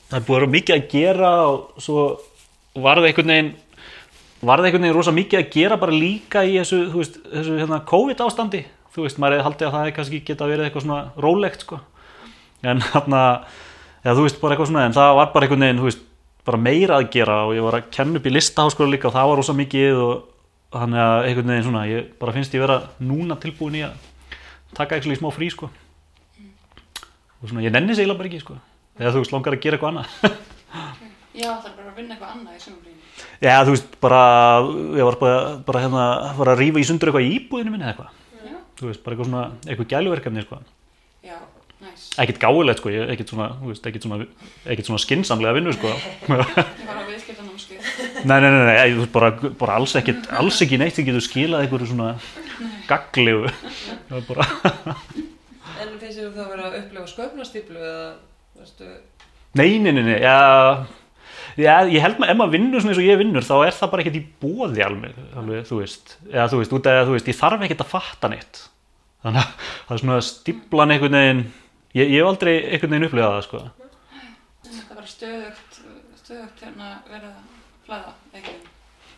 [0.09, 2.05] það er búið mikið að gera og svo
[2.73, 3.51] var það einhvern veginn
[4.43, 7.79] var það einhvern veginn rosa mikið að gera bara líka í þessu, veist, þessu hérna,
[7.89, 8.63] COVID ástandi,
[8.93, 11.79] þú veist, maður hefði haldið að það hefði kannski geta verið eitthvað svona rólegt sko,
[12.63, 13.29] en hann að
[14.03, 16.03] eða þú veist, bara eitthvað svona, en það var bara einhvern veginn, þú veist,
[16.43, 19.29] bara meira að gera og ég var að kenna upp í listaháskóla líka og það
[19.29, 23.39] var rosa mikið og þannig að einhvern veginn svona, ég bara finnst ég vera núna
[23.39, 23.95] tilbúin í að
[24.75, 25.69] taka eitthvað í smá frí sko.
[27.39, 28.57] Og svona, ég nenni segla bara ekki sko
[28.99, 30.09] eða þú veist, langar að gera eitthvað annað.
[31.33, 32.99] Já, það er bara að vinna eitthvað annað í sumafrínu
[33.43, 34.19] Já, þú veist, bara,
[34.99, 36.03] ég var bara, bara hérna,
[36.37, 38.11] var að rífa í sundur eitthvað í íbúðinu minni eða eitthvað,
[38.45, 40.59] Já, þú veist, bara eitthvað svona, eitthvað gæluverkefni, sko,
[41.25, 41.37] já,
[41.83, 42.03] næs.
[42.21, 43.47] Ekkert gáulegt, sko, ég, ekkert svona,
[44.05, 44.27] svona,
[44.65, 45.93] ekkert svona skinsamlega vinnu, sko,
[46.29, 46.43] nei,
[46.85, 47.89] á viðskiptanámskeið.
[48.29, 49.31] Nei, nei, nei, þú veist, bara,
[49.63, 52.13] bara alls ekkert, alls ekki neitt sem getur skilað einhverju svona
[52.89, 53.49] gaglegu,
[54.29, 54.47] bara,
[55.83, 58.05] En finnst þér þú þá að vera að upplifa sköpunarstýplu eða,
[58.59, 58.89] veistu,
[59.59, 60.35] nei, nei, nei, nei, já,
[61.59, 63.93] já, ég held maður, ef maður vinnur svona eins og ég vinnur, þá er það
[63.93, 67.31] bara ekkert í bóði alveg, alveg, þú veist, eða þú veist, út af, þú veist,
[67.31, 68.61] ég þarf ekkert að fatta neitt,
[69.25, 71.45] þannig að það er svona stíplan einhvern veginn,
[71.93, 73.63] ég, ég hef aldrei einhvern veginn upplifað það, sko.
[74.73, 75.81] Þetta var stöðugt,
[76.23, 77.41] stöðugt hérna verið að
[77.87, 78.59] flæða ekki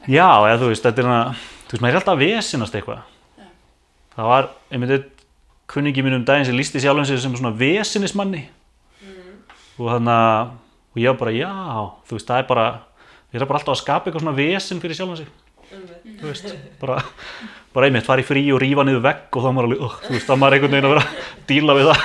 [0.06, 3.14] Já, eða þú veist, þetta er hana, þú veist, maður er alltaf að vesinast eitthvað.
[4.16, 5.24] Það var, einmitt,
[5.72, 8.44] kunningi mínum um daginn sem lísti sjálfum sér sem svona vesinismanni
[9.76, 10.54] og þannig að
[10.96, 11.52] og ég var bara, já,
[12.08, 12.68] þú veist, það er bara
[13.36, 15.32] ég er bara alltaf að skapa eitthvað svona vesin fyrir sjálfum sig.
[15.66, 16.20] Einmitt.
[16.22, 17.00] þú veist, bara,
[17.76, 19.98] bara einmitt fara í frí og rífa niður vegg og þá er maður alveg, uh,
[20.06, 21.10] þú veist, þá er maður einhvern veginn að vera að
[21.50, 22.00] díla við það.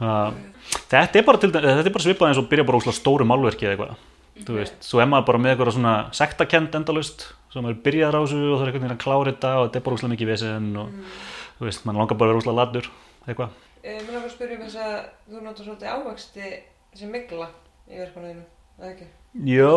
[0.00, 0.30] Uh,
[0.94, 3.28] þetta er bara til dæmis, þetta er bara svipað eins og byrja bara úslega stóru
[3.28, 4.02] málverki eða eitthvað.
[4.48, 8.22] Þú veist, svo er maður bara með eitthvað svona sektakend endalust, svo maður byrjaður á
[8.24, 10.32] þessu og það er einhvern veginn að klára þetta og þetta er bara úslega mikið
[10.32, 11.20] vesen og
[11.60, 12.88] þú veist, mann langar bara að vera úslega ladur
[13.28, 14.94] eitthvað, Mér langar að spyrja um þess að
[15.28, 16.50] þú notar svolítið ávexti
[16.96, 17.48] sem migla
[17.90, 18.44] í verkunum þínu,
[18.78, 19.08] eða ekki?
[19.50, 19.74] jó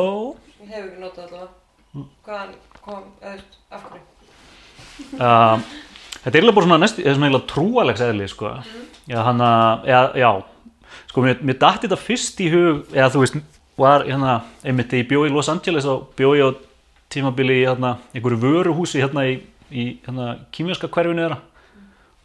[0.62, 1.50] Ég hef ekki notað allavega.
[2.24, 2.54] Hvaðan
[2.86, 3.42] kom, eða
[3.74, 4.06] af hverju?
[5.18, 5.66] uh,
[6.22, 8.54] þetta er eiginlega bara svona næst, eða svona trúalegs eðli sko.
[9.12, 9.92] já, hann að,
[10.24, 10.32] já,
[11.12, 13.38] sko, mér, mér dætti þetta fyrst í hug eða þú veist,
[13.78, 16.52] var hérna einmitt þegar ég bjó í Los Angeles og bjó ég á
[17.12, 21.42] tímabili í hérna, einhverju vöruhúsi hérna í, í hérna, kýmverska hverfinu þeirra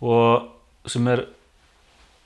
[0.03, 1.27] og sem er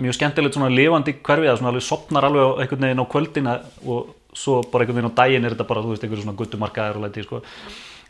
[0.03, 3.55] mjög skemmtilegt svona lifandi hverfi að svona alveg sopnar alveg einhvern veginn á kvöldina
[3.87, 6.99] og svo bara einhvern veginn á daginn er þetta bara, þú veist, einhverju svona guttumarkaðir
[6.99, 7.41] og læti, sko.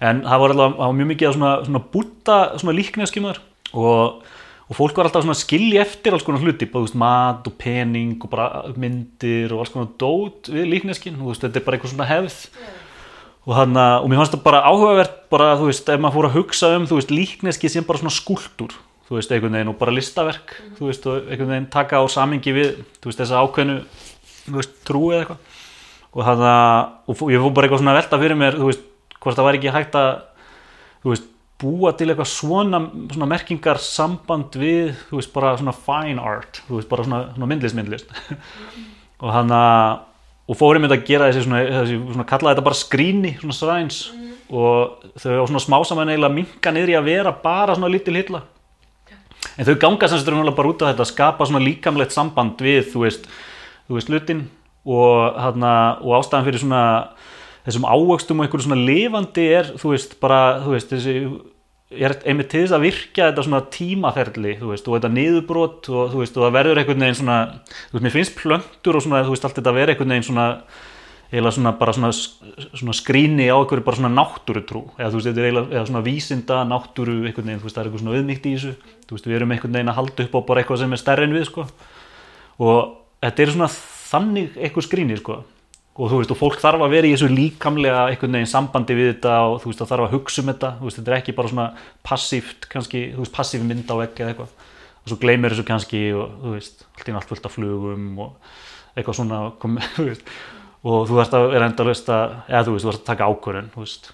[0.03, 3.39] En það var alltaf, það var mjög mikið af svona, svona búta, svona líkneskimar
[3.73, 4.25] og,
[4.67, 7.47] og fólk var alltaf svona að skilja eftir alls konar hluti, bara, þú veist, mat
[7.49, 11.69] og pening og bara myndir og alls konar dót við líkneskin, þú veist, þetta er
[11.69, 12.43] bara eitthvað svona hefð
[13.47, 16.29] og þannig að, og mér fannst það bara áhugavert bara, þú veist, ef maður fór
[16.29, 18.75] að hugsa um, þú veist, líkneski sem bara svona skúltúr
[19.07, 22.55] þú veist, einhvern veginn og bara listaverk þú veist, og einhvern veginn taka á samingi
[22.57, 23.77] við þú veist, þessa ákveðnu
[24.47, 25.63] þú veist, trú eða eitthvað.
[26.17, 26.77] Og þannig að,
[27.13, 28.85] og ég fór bara eitthvað svona velta fyrir mér þú veist,
[29.21, 30.11] hvort það væri ekki hægt að
[31.05, 32.83] þú veist, búa til eitthvað svona,
[33.15, 37.51] svona merkingar samband við, þú veist, bara svona fine art, þú veist, bara svona, svona
[37.53, 38.13] myndlist myndlist
[39.23, 40.05] og þannig að
[40.47, 44.03] og fórum þetta að gera þessi svona, þessi svona kallaði þetta bara skrýni, svona sræns
[44.47, 48.45] og þau á svona smásaman eiginlega minka niður í að vera bara svona lítil hitla
[49.57, 52.93] en þau ganga sem þetta bara út á þetta að skapa svona líkamlegt samband við
[52.93, 53.27] þú veist,
[53.89, 54.47] þú veist hlutin
[54.87, 56.85] og, hana, og ástæðan fyrir svona
[57.67, 61.15] þessum ávöxtum og einhverju svona lifandi er þú veist bara þú veist þessi
[61.97, 66.13] er einmitt til þess að virkja þetta svona tímaferli þú veist og þetta niðurbrot og
[66.13, 69.23] þú veist og það verður einhvern veginn svona þú veist mér finnst plöntur og svona
[69.27, 70.47] þú veist allt þetta verður einhvern veginn svona
[71.31, 74.85] eiginlega svona bara svona, svona skrýni á einhverju bara svona náttúrutrú.
[74.95, 77.83] Eða þú veist þetta er eiginlega eða svona vísinda náttúru einhvern veginn þú veist það
[77.83, 78.73] er eitthvað svona auðmygt í þessu.
[79.07, 81.27] Þú veist við erum einhvern veginn að halda upp á bara eitthvað sem er stærri
[81.27, 81.67] en við sko.
[82.63, 82.79] Og
[83.27, 85.41] þetta er svona þannig eitthvað skrýni sko.
[85.97, 89.11] Og þú veist og fólk þarf að vera í þessu líkamlega einhvern veginn sambandi við
[89.15, 90.73] þetta og þú veist það þarf að hugsa um þetta.
[90.79, 91.69] Þú veist þetta er ekki bara svona
[92.07, 94.53] passíft kannski þú veist passíf mynd á vegg eða eitthvað.
[95.03, 98.53] Og svo gleymir þessu kannski og þú veist allt í af flugum og
[98.97, 99.41] eitthvað svona
[99.97, 100.29] þú veist,
[100.85, 103.71] og þú þarfst að vera endalust að eða þú veist þú þarfst að taka ákvörðun
[103.75, 104.11] þú veist.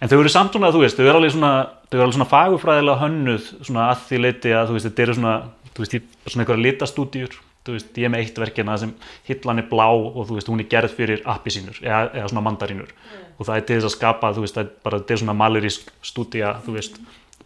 [0.00, 1.52] En þau eru samt svona þú veist þau eru alveg svona
[1.88, 5.18] þau eru alveg svona fagufræðilega hönnuð svona að því leiti að þú veist þetta eru
[5.18, 5.34] svona
[5.74, 5.98] þú veist
[6.32, 7.38] svona einhverja litastúdíur.
[7.68, 8.94] Þú veist, ég er með eitt verkina sem
[9.26, 12.94] hillan er blá og þú veist, hún er gerð fyrir appisínur eða, eða svona mandarínur.
[13.36, 15.34] Og það er til þess að skapa, þú veist, það er bara þetta er svona
[15.36, 16.96] malerísk stúdía, þú veist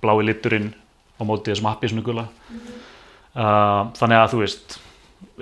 [0.02, 0.70] blái liturinn
[1.18, 2.26] á móti þessum appisínu gula
[3.36, 4.78] uh, þannig að þú veist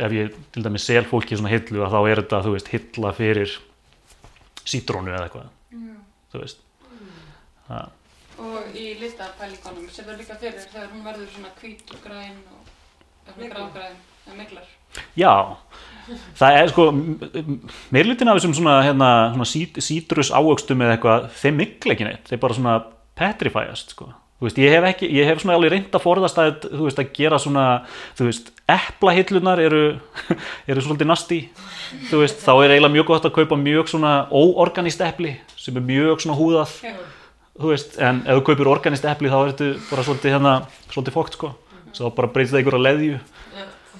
[0.00, 3.14] ef ég til dæmis sel fólki svona hillu að þá er þetta, þú veist, hilla
[3.16, 3.56] fyrir
[4.64, 5.48] sítrónu eða eitthvað
[6.30, 6.62] þú veist.
[7.70, 7.88] Uh,
[8.40, 13.34] Og í litapælingunum sem verður líka fyrir þegar hún verður svona hvít og græn og
[13.36, 14.70] grágræn eða miklar.
[15.18, 15.32] Já,
[16.38, 16.86] það er sko
[17.94, 22.24] meirlutin af þessum svona, hérna, svona sít, sítrus ávöxtum eða eitthvað, þeim mikla ekki neitt,
[22.30, 22.78] þeir bara svona
[23.20, 24.08] petrifæjast sko.
[24.40, 27.10] Þú veist, ég hef ekki, ég hef alveg reynd að forðast að, þú veist, að
[27.18, 27.64] gera svona,
[28.16, 28.28] þú
[28.72, 29.82] eplahillunar eru,
[30.70, 31.40] eru svolítið nasti,
[32.08, 35.84] þú veist, þá er eiginlega mjög gott að kaupa mjög svona óorganist epli sem er
[35.84, 36.72] mjög svona húðað,
[37.60, 40.54] þú en ef þú kaupir organist epli þá er þetta bara svolítið hérna,
[40.88, 41.52] svolítið fókt sko,
[41.92, 43.20] svo bara breytið það einhverja leðju.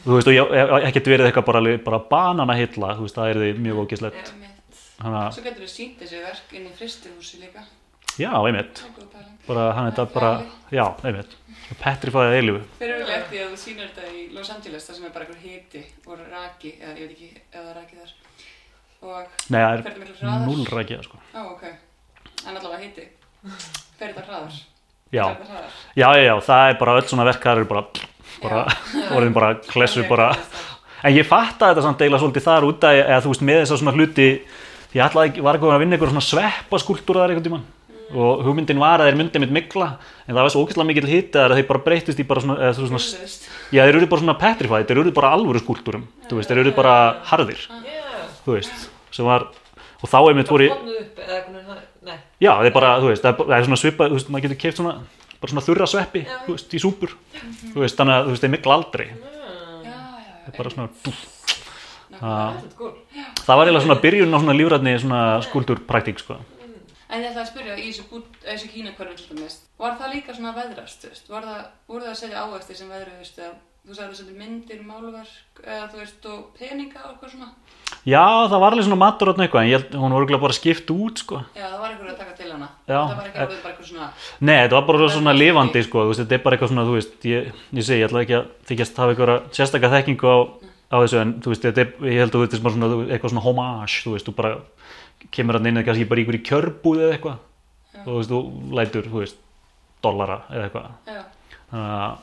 [0.00, 3.61] Þú og ég ekkert verið eitthvað bara, bara banana hilla, þú veist, það er þið
[3.66, 4.33] mjög ógislegt
[5.00, 7.62] Svo getur við sínt þessi verk inn í fristihúsi líka.
[8.21, 8.83] Já, einmitt.
[8.85, 10.33] Það er bara, hann er þetta bara,
[10.77, 11.37] já, einmitt.
[11.81, 15.13] Petrifæðið eilifu, Fyrir eru eftir að þú sýnir þetta í Los Angeles þar sem er
[15.15, 18.15] bara einhver hiti og raki, eða ég veit ekki ef það er raki þar.
[19.01, 21.21] Og nei, það er null rækja, sko.
[21.31, 21.63] Ó, ok.
[22.51, 23.07] En allavega hiti.
[24.01, 24.59] Fer þetta hraðar.
[25.15, 25.25] já,
[25.95, 27.85] já, já, já, það er bara öll svona verkar eru bara,
[28.43, 28.65] bara,
[29.17, 30.29] orðin bara klessu bara,
[31.07, 33.79] en ég fatta þetta samt eiginlega svolítið þar út að, eða þú veist, með þessa
[33.81, 34.27] svona hluti
[34.95, 37.67] ég ætlaði, ekki- var eitthvað að vinna eitthvað svona sveppa skúltúraðar einhvern tímann
[38.14, 39.87] og hugmyndin var að þeir myndi mitt mikla
[40.27, 42.75] en það var svo ógeðslega mikill hitt að þeir bara breytist í bara svona, eða,
[42.75, 43.01] svona.
[43.70, 46.73] Já, þeir eru bara svona petrified, þeir eru bara alvöru skúltúrum, þú veist, þeir eru
[46.75, 46.94] bara
[47.31, 48.03] harðir, Já.
[48.46, 49.46] þú veist, sem var,
[50.03, 52.18] og þá einmitt voru, Bara flotnuð upp eða hvernig það, nei.
[52.40, 54.46] já, þeir bara, þú veist, það er, bara- það er svona svipað, þú veist, maður
[54.49, 54.94] getur keift svona
[55.40, 56.38] bara svona þurra sveppi, Já.
[56.46, 57.14] þú veist, í súpur
[57.73, 60.57] þú veist, þannig að þú veist, þeir mikla aldrei Ah, Já, já, já.
[60.59, 60.88] bara svona,
[62.11, 62.92] er cool.
[63.46, 66.37] það var eiginlega svona byrjun á svona lífræðni svona skúldurpraktík, sko
[67.11, 70.31] En ég ætla að spyrja í þessu, þessu kína hverjum til dæmis, var það líka
[70.37, 73.94] svona veðrast, þú veist, var það, voru það að segja ávexti sem veðruðust eða þú
[73.96, 77.49] sagði að það myndir, málverk eða þú veist og peninga og eitthvað svona?
[78.07, 80.55] já, það var alveg svona matur átna eitthvað en ég, held- hún var örugglega bara
[80.57, 81.37] skipt út, sko.
[81.57, 82.68] Já, það var einhver að taka til hana.
[82.87, 84.09] Já, Það var ekki orðið bara eitthvað svona,
[84.40, 86.94] Nei, þetta var bara svona lifandi sko, þú veist, þetta er bara eitthvað svona, þú
[87.01, 88.11] veist, ég, ég segi, ég
[90.90, 94.00] á, þessu, en þú veist, er, ég held að þetta er svona, eitthvað svona homage,
[94.05, 94.57] þú veist, þú bara
[95.31, 97.38] kemur hann inn eða kannski bara í einhverju kjörbúð eða eitthvað,
[98.00, 99.38] og þú veist, þú lætur, þú veist,
[100.03, 100.90] dollara eða eitthvað,
[101.76, 102.18] að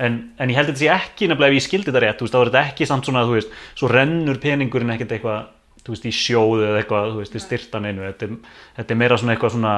[0.00, 2.24] En, en ég held að þetta sé ekki nefnilega ef ég skildi þetta rétt, þú
[2.24, 5.42] veist, þá er þetta ekki samt svona, þú veist, svo rennur peningurinn ekkert eitthvað,
[5.84, 8.98] þú veist, í sjóðu eða eitthvað, þú veist, í styrtan einu, þetta, er- þetta er
[9.02, 9.74] meira svona eitthvað svona,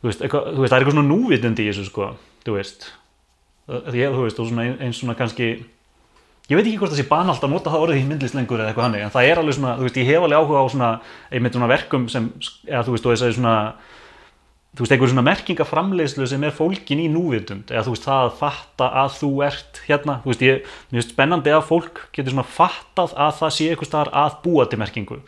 [0.00, 2.08] þú veist, eitthvað, þú veist, það er eitthvað svona núvitund í þessu, sko,
[2.48, 2.88] þú veist,
[3.66, 5.50] Það- ég, þú veist, og svona ein- eins svona kannski,
[6.46, 8.70] ég veit ekki hvort það sé banalt að nota það orðið í myndlist lengur eða
[8.70, 10.90] eitthvað hannig, en það er alveg svona, þú veist, ég hef alveg áhuga á svona,
[11.34, 12.28] einmitt svona verkum sem,
[12.68, 13.54] eða þú veist, og þess að svona,
[14.76, 18.36] þú veist, einhver svona merkingaframleiðslu sem er fólkin í núvitund eða þú veist, það að
[18.42, 22.46] fatta að þú ert hérna, þú veist, ég, mér finnst spennandi að fólk getur svona
[22.46, 25.18] fattað að það sé eitthvað staðar að búa til merkingu.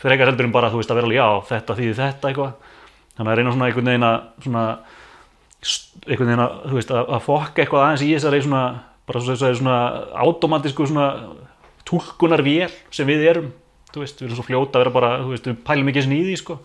[0.00, 2.74] Fyrir eitthvað heldur en bara, þú veist, að vera alveg, já, þetta þýðir þetta eitthvað,
[3.16, 4.08] þannig að reyna svona einhvern veginn
[6.42, 8.64] að, þú veist, að, að fokka eitthvað aðeins í þessari svona,
[9.06, 9.78] bara svo þessari svona
[10.26, 11.08] automatísku svona
[11.86, 13.50] túlkunar vél sem við erum,
[13.92, 16.18] þú veist, við erum svo fljóta að vera bara, þú veist, við pælum ekki svona
[16.18, 16.58] í því, sko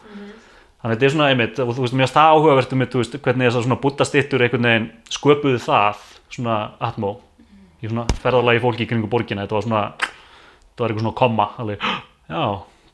[0.81, 3.47] Þannig að þetta er svona einmitt, og þú veist, mér það áhugavert um veist, hvernig
[3.47, 5.99] þessar svona buddastittur einhvern veginn sköpuðu það,
[6.33, 7.11] svona atmó,
[7.85, 11.47] í svona ferðalagi fólki í kringu borgina, þetta var svona, þetta var eitthvað svona komma,
[11.61, 11.85] alveg,
[12.33, 12.41] já,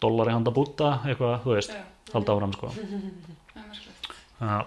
[0.04, 1.78] dollari handa búta, eitthvað, þú veist,
[2.12, 2.74] halda áram, sko.
[3.56, 3.88] það er.
[4.42, 4.60] Já.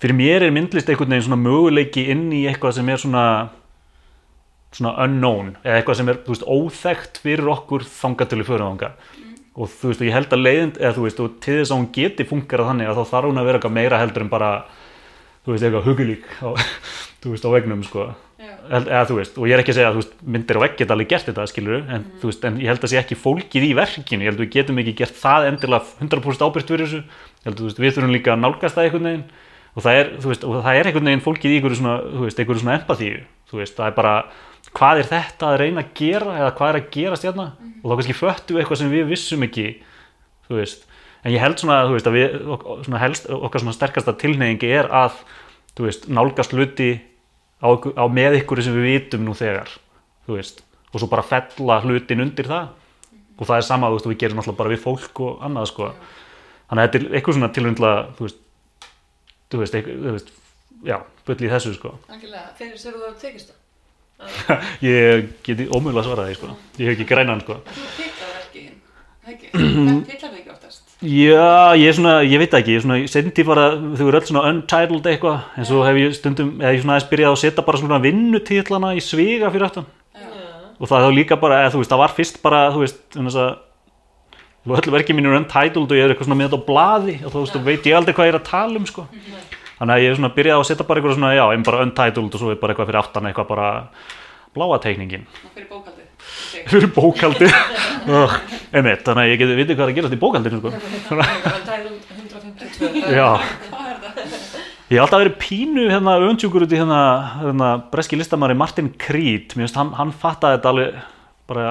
[0.00, 3.26] Fyrir mér er myndlist einhvern veginn svona möguleiki inn í eitthvað sem er svona,
[4.74, 8.90] svona unknown, eða eitthvað sem er, veist, óþekkt fyrir okkur þangað til í förðanga
[9.54, 11.78] og þú veist, og ég held að leiðind eða þú veist, og til þess að
[11.78, 14.50] hún geti fungerað þannig að þá þarf hún að vera eitthvað meira heldur en bara
[15.44, 16.48] þú veist, eitthvað hugulík á,
[17.22, 18.10] þú veist, á vegnum, sko
[18.64, 20.94] Held- eða veist, og ég er ekki að segja að veist, myndir á vegg geta
[20.96, 23.72] alveg gert þetta, skilur en, þú veist, en ég held að sé ekki fólkið í
[23.76, 27.46] verkinu ég held að við getum ekki gert það endilega 100% ábyrgt fyrir þessu, ég
[27.48, 29.24] held að við þurfum líka að nálgast það einhvern veginn
[29.74, 33.22] og það er, og það er einhvern veginn fólkið í einhverju svona, einhverju svona empathíu
[33.54, 34.14] það er bara,
[34.74, 37.52] hvað er þetta að reyna að gera eða hvað er að gerast hérna?
[37.82, 39.68] Og þá kannski föttu eitthvað sem við vissum ekki
[40.48, 40.84] þú veist,
[41.24, 42.36] en ég held svona, þú veist, að við,
[42.86, 45.18] svona helst, okkar svona sterkasta tilneyingi er að,
[45.76, 46.90] þú veist, nálgast hluti
[47.64, 49.72] á, á með ykkur sem við vitum nú þegar,
[50.28, 52.72] þú veist, og svo bara fella hlutin undir það.
[53.34, 55.90] Og það er sama, þú veist, við gerum alltaf bara við fólk og annað, sko,
[56.68, 58.40] þannig að þetta er eitthvað svona tilvöndla, þú veist,
[59.50, 60.32] þú veist, eitthvað, þú veist,
[60.86, 60.96] já,
[61.34, 63.63] í þessu, sko, algjörlega.
[64.14, 64.84] Þegar sér þú að tekist það?
[64.84, 65.66] ég geti
[66.38, 67.56] sko, ég hef ekki grænan, sko.
[67.66, 68.76] Þú titlar verkiðin,
[69.24, 69.50] það ekki?
[69.58, 70.94] Það titlar þig ekki oftast.
[71.04, 73.66] Já, ég er svona, ég veit það ekki, ég er svona, sendi bara,
[73.98, 77.10] þau eru öll svona untitled eitthvað, en svo hef ég stundum, eða ég svona aðeins
[77.10, 80.30] byrjað að setja bara svona vinnutítlana í sviga fyrir aftan Já,
[80.78, 83.40] og það þá líka bara, eða þú veist, það var fyrst bara, þú veist, þess
[83.42, 83.52] að
[84.78, 87.34] öll verkið mín eru untitled og ég er eitthvað svona með þetta á blaði og
[87.34, 89.04] þú veist, og veit ég aldrei hvað ég er að tala um, sko.
[89.84, 92.36] Þannig að ég er svona byrjað að setja bara eitthvað svona, já, en bara untitled
[92.36, 93.66] og svo er bara eitthvað fyrir aftan eitthvað bara
[94.54, 96.06] bláa teikningin það fyrir bókaldið.
[96.70, 97.48] Fyrir bókaldi.
[98.16, 98.36] oh,
[98.72, 100.72] einmitt, þannig að ég geti vitið hvað er að gerast í bókaldinu, sko.
[101.18, 103.02] Untitled 152.
[103.18, 103.28] Já.
[104.88, 107.02] Ég hef alltaf verið pínu hérna öfundsjúkur út í hérna,
[107.42, 110.98] hérna breski listamæri Martin Creed, mér finnst hann, hann fattaði þetta alveg
[111.52, 111.68] bara,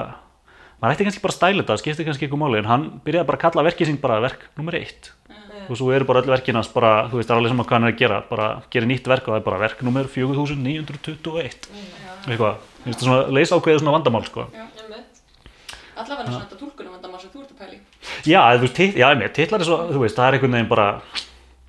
[0.78, 3.42] maður ætti kannski bara að stæla þetta, skipti kannski eitthvað máli, en hann byrjaði bara
[3.42, 5.10] að kalla verkið sín bara verk nummer eitt
[5.68, 7.78] og svo eru bara öll verkin hans bara, þú veist, það er alveg saman hvað
[7.78, 11.68] hann er að gera, bara gerir nýtt verk og það er bara verk nummer 4921,
[12.28, 14.46] eitthvað, mér finnst það svona leysa ákveðið svona vandamál, sko.
[15.94, 17.78] Allavega svona þetta tólkunum vandamál sem þú ert að pæli.
[18.26, 20.86] Já, þú veist, já, mér, titlar er svo, þú veist, það er einhvern veginn bara,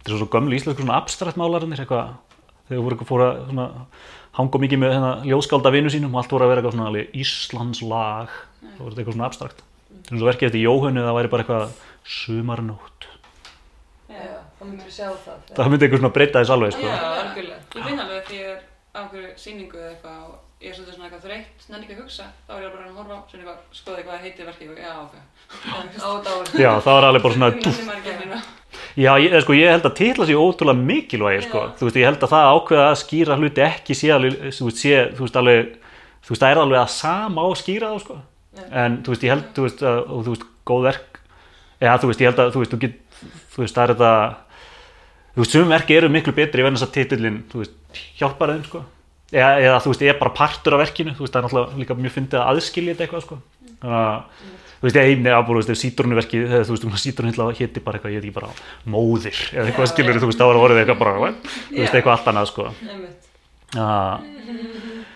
[0.01, 2.15] þetta er svo gömlu íslensku svona abstrakt málarinn, eitthvað,
[2.65, 3.67] þegar voru eitthvað fóra svona,
[4.35, 7.13] hanga mikið með hérna ljóskálda vinnu sínum og allt voru að vera eitthvað svona alveg
[7.21, 8.33] Íslands lag,
[8.65, 9.61] það voru eitthvað svona abstrakt.
[10.05, 11.77] Það er svo verkið eftir Jóhönnu, það væri bara eitthvað
[12.15, 13.07] sumarnótt.
[14.15, 15.37] Já, myndir við sjá það.
[15.57, 16.85] Það myndi eitthvað svona breyta þess alveg, sko.
[16.87, 17.59] Já, algjörlega.
[17.75, 18.59] Ég finn alveg þegar ég er
[18.95, 22.01] á einhverju sýningu eða eitthvað og ég er svolítið svona eitthvað þreytt, nenni ekki að
[22.01, 24.77] hugsa, þá er ég bara að horfa á, svona eitthvað, skoða eitthvað heitir verkið og
[24.79, 25.15] já, ok.
[25.99, 26.47] Ádáður.
[26.63, 27.59] Já, það var alveg bara svona, að
[28.23, 28.39] finna.
[28.95, 31.59] Já, ég, sko, ég held að titla sér ótrúlega mikilvægir sko.
[31.75, 34.79] Þú veist, ég held að það ákveða að skýra hluti ekki sé alveg, þú veist,
[42.79, 42.95] sé,
[43.55, 44.11] þú veist, það er þá ég ég er þetta
[45.35, 47.75] þú veist, sumum verki eru miklu betri ef þess að titillin, þú veist,
[48.19, 48.83] hjálpar þeim sko.
[49.31, 51.97] eða, eða þú veist, er bara partur af verkinu þú veist, það er náttúrulega líka
[51.99, 53.35] mjög fyndið að aðskilja þetta eitthvað sko.
[53.81, 54.19] þannig að
[54.75, 58.13] þú veist, einu afbúru, þú veist, sítrunni verki þegar þú veist, sítrunni hétti bara eitthvað,
[58.15, 58.49] ég veit ekki bara
[58.85, 62.27] móðir, eða eitthvað skilur, þú veist, það var orðið eitthvað bara, þú veist, eitthvað allt
[62.31, 62.63] annað sko.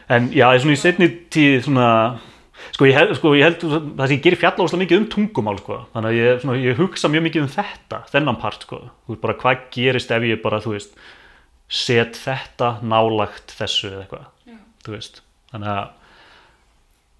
[0.09, 1.89] En já, svona í setni tíð svona,
[2.79, 3.63] sko ég held, sko, ég held
[3.99, 6.77] það sem ég gerir fjalla óslega mikið um tungumál sko, þannig að ég, svona, ég
[6.79, 8.77] hugsa mjög mikið um þetta, þennan part sko,
[9.09, 10.93] veist bara hvað gerist ef ég bara, þú veist,
[11.67, 14.29] set þetta nálagt þessu eða eitthvað,
[14.85, 15.19] þú veist,
[15.51, 16.13] þannig að,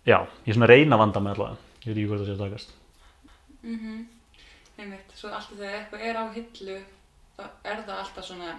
[0.08, 0.18] já,
[0.48, 2.72] ég svona reyna að vanda með allavega, ég veit ekki hvað það sé að takast.
[3.60, 3.98] Mhm.
[4.80, 6.78] Einmitt, svo alltaf þegar eitthvað er á hillu
[7.36, 8.54] þá er það alltaf svona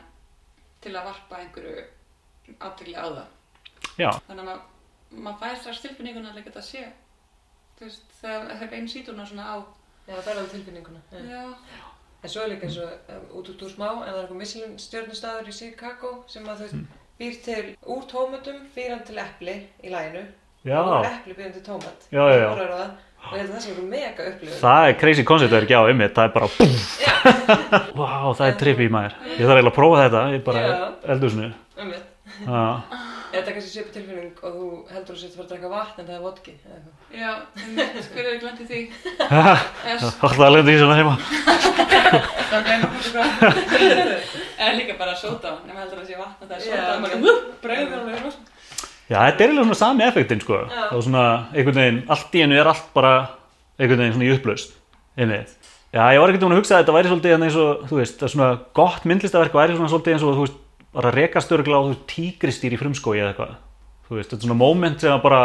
[0.84, 1.86] til að varpa einhverju
[2.60, 3.30] aðtegli á það.
[3.96, 4.60] Já, Þannig að
[5.10, 6.84] maður mað fær strax tilfinninguna að þetta sé
[7.78, 9.56] þú veist, það er einn síturna svona á
[10.10, 11.00] Já, það er alveg tilfinninguna.
[11.12, 11.20] Já.
[11.30, 11.86] Já,
[12.20, 14.40] En svo er líka eins og um, út út úr smá, en það er eitthvað
[14.40, 17.62] Michelin stjörnustafur í Chicago sem að þú veist, býr til
[17.94, 20.24] úr tómatum, býr hann til epli í læginu.
[20.66, 22.04] já, Og úr epli býr hann til tómat.
[22.12, 22.50] Já, já, já.
[23.20, 24.60] Og ég held að það sé eitthvað mega upplifun.
[24.64, 26.48] það er crazy concept að er ekki á einmitt, það er bara,
[28.00, 30.62] wow, það er trippy maður, ég þarf eiginlega að prófa þetta, ég bara
[31.14, 32.04] eldur svona, Einmitt.
[32.44, 33.09] já.
[33.30, 36.06] Þetta er kannski svipa tilfinning og þú heldur að setja fara að drekka vatn en
[36.08, 36.52] það er vodki.
[36.60, 36.94] eða eitthvað.
[37.20, 37.30] já,
[37.62, 38.80] einmitt, hver er glandi því?
[39.90, 41.14] Yes, Alltaf að lenda í svona heima
[42.50, 43.20] það glemur hún sko.
[44.58, 47.18] Eða líka bara sóta, nema heldur að það sé vatn og það er sóta, maður
[47.62, 48.40] bregður alveg rosa.
[49.10, 50.70] Já, þetta er eiginlega svona sami effektin sko Já.
[50.90, 53.12] og svona einhvern veginn, allt í hennu er allt bara
[53.78, 54.70] einhvern veginn svona í upplaust
[55.18, 55.50] einmitt.
[55.90, 57.96] Já, ég var ekkert um að hugsa að þetta væri svolítið eins og, þú
[60.44, 60.56] veist,
[60.90, 63.56] þú bara rekastörgla á þú veist, tígristýr í frumskói eða eitthvað.
[64.08, 65.42] Þú veist, þetta er svona moment sem að bara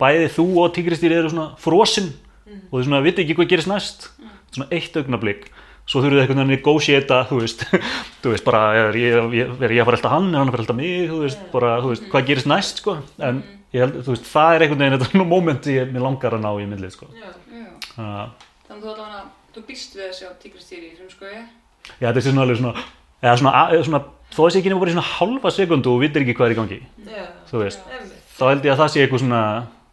[0.00, 2.12] bæði þú og tígristýr eru svona frosinn
[2.50, 4.08] og þau svona viti ekki hvað gerist næst.
[4.50, 5.46] Svona eitt augnablík
[5.90, 7.64] svo þurfið veginn að negotiata þú veist,
[8.22, 9.16] þú veist bara er ég,
[9.58, 11.72] er ég að fara elda hann, er hann að fara elda mig þú veist, bara,
[11.82, 12.96] þú veist, hvað gerist næst sko.
[13.18, 13.42] En
[13.74, 16.36] ég held, þú veist, það er einhvern veginn þetta svona moment sem ég, mér langar
[16.36, 17.10] að ná í myndlið sko.
[17.16, 17.26] Já.
[17.50, 19.24] Já, uh, þannig að þú allavega,
[19.56, 21.42] þú býst við að sjá tígristýri í frumskoði.
[21.90, 22.86] já, þetta er svona alveg svona
[23.20, 24.02] eða svona, svona
[24.40, 26.58] þó þessi ekki nefnir bara í svona halva sekundu og vitir ekki hvað er í
[26.60, 27.24] gangi Já.
[27.50, 28.24] þú veist, Einmitt.
[28.38, 29.42] þá held ég að það sé eitthvað svona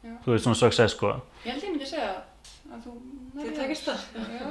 [0.07, 0.13] Já.
[0.23, 1.11] þú veist, svona success sko
[1.43, 2.09] Ég held ég myndi segja
[2.71, 2.95] að þú...
[3.37, 3.99] Þið takist það.
[4.17, 4.45] Já,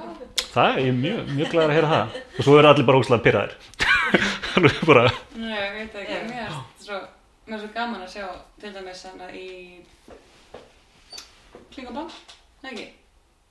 [0.52, 2.98] það er ég er mjög, mjög glæður að heyra það og svo eru allir bara
[3.00, 3.56] ógslag pyrraðir
[4.56, 5.02] alveg bara
[5.34, 6.20] Nei, ég veit það ekki, Já.
[6.28, 7.00] mér er svo,
[7.48, 8.28] mér er svo gaman að sjá
[8.62, 9.48] til dæmis hana í
[11.74, 12.12] Klingabann,
[12.62, 12.86] nei ekki,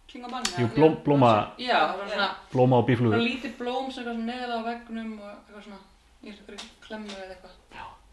[0.10, 4.56] Klingabann Jú, blóm- blóma- Já, það var svona, blóma og bíflugur lítið blóm sem neðað
[4.56, 5.82] á veggnum og eitthvað svona,
[6.26, 7.54] í eitthvað klemmu eða eitthvað.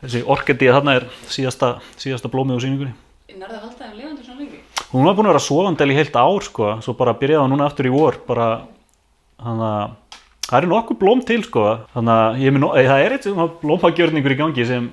[0.02, 2.64] Þessi orkidía þarna er síðasta, síðasta blómið á
[3.42, 4.60] nærði að halda þeim lifandi svona lengi.
[4.92, 7.68] Hún var búin að vera sofandel í heilt ár sko, svo bara byrjaði hún núna
[7.70, 8.48] aftur í vor bara
[9.42, 9.94] þannig að
[10.48, 14.34] það eru nokkuð blóm til sko þannig að er no- það er eitt svona blómagjörningur
[14.34, 14.90] í gangi sem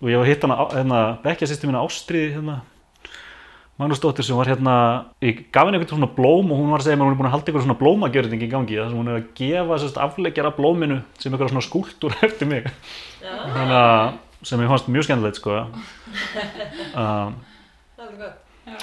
[0.00, 2.60] og ég var hitt hana, hérna, bekkja sýstu mína Ástriði hérna,
[3.80, 4.72] Magnús Dóttir sem var hérna,
[5.24, 7.20] ég gaf henni eitthvað svona blóm og hún var að segja mér að hún er
[7.20, 10.00] búin að halda eitthvað svona blómagjörning í gangi þar sem hún er að gefa sérst
[10.04, 13.32] afleggjara blóminu sem eitthvað svona skúltúr eftir mig Já.
[13.54, 14.18] þannig að
[14.50, 15.56] sem ég fannst mjög skemmtilegt sko
[17.00, 17.38] um,
[17.96, 18.36] Það er gott.
[18.68, 18.76] Já,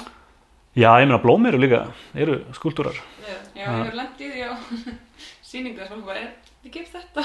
[0.82, 1.80] já, ég meina blóm eru líka
[2.18, 3.36] eru skúltúrar Já.
[3.54, 4.52] já ég hef lent í því á
[5.48, 6.30] sýningu þess að fólk bara, er,
[6.66, 7.22] ég gef þetta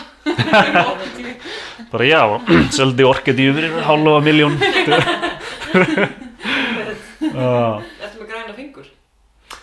[1.89, 2.21] bara já,
[2.77, 6.22] seldi orkidíu fyrir hálfa miljón uh,
[7.33, 8.85] Þetta með græna fingur.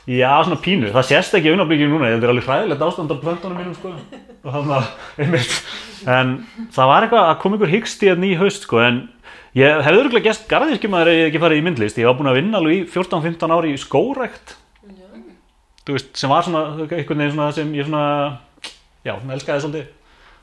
[0.06, 3.58] já, svona pínu, það sést ekki augnablikið núna, þetta er alveg hræðilegt ástand á plöntunum
[3.58, 3.92] mínum sko.
[4.40, 4.90] Og þannig að,
[5.24, 5.56] einmitt.
[6.08, 6.34] En
[6.72, 9.00] það var eitthvað að koma ykkur hyggst í að ný haust sko, en
[9.58, 11.98] ég hefði örgulega gæst garðirkjumaður hef ekki farið í myndlist.
[12.00, 14.54] Ég var búin að vinna alveg í 14-15 ári í skórækt
[14.86, 15.06] Já.
[15.86, 18.04] þú veist, sem var svona einhvern veginn svona sem ég svona
[19.04, 19.90] já, elskaði svolítið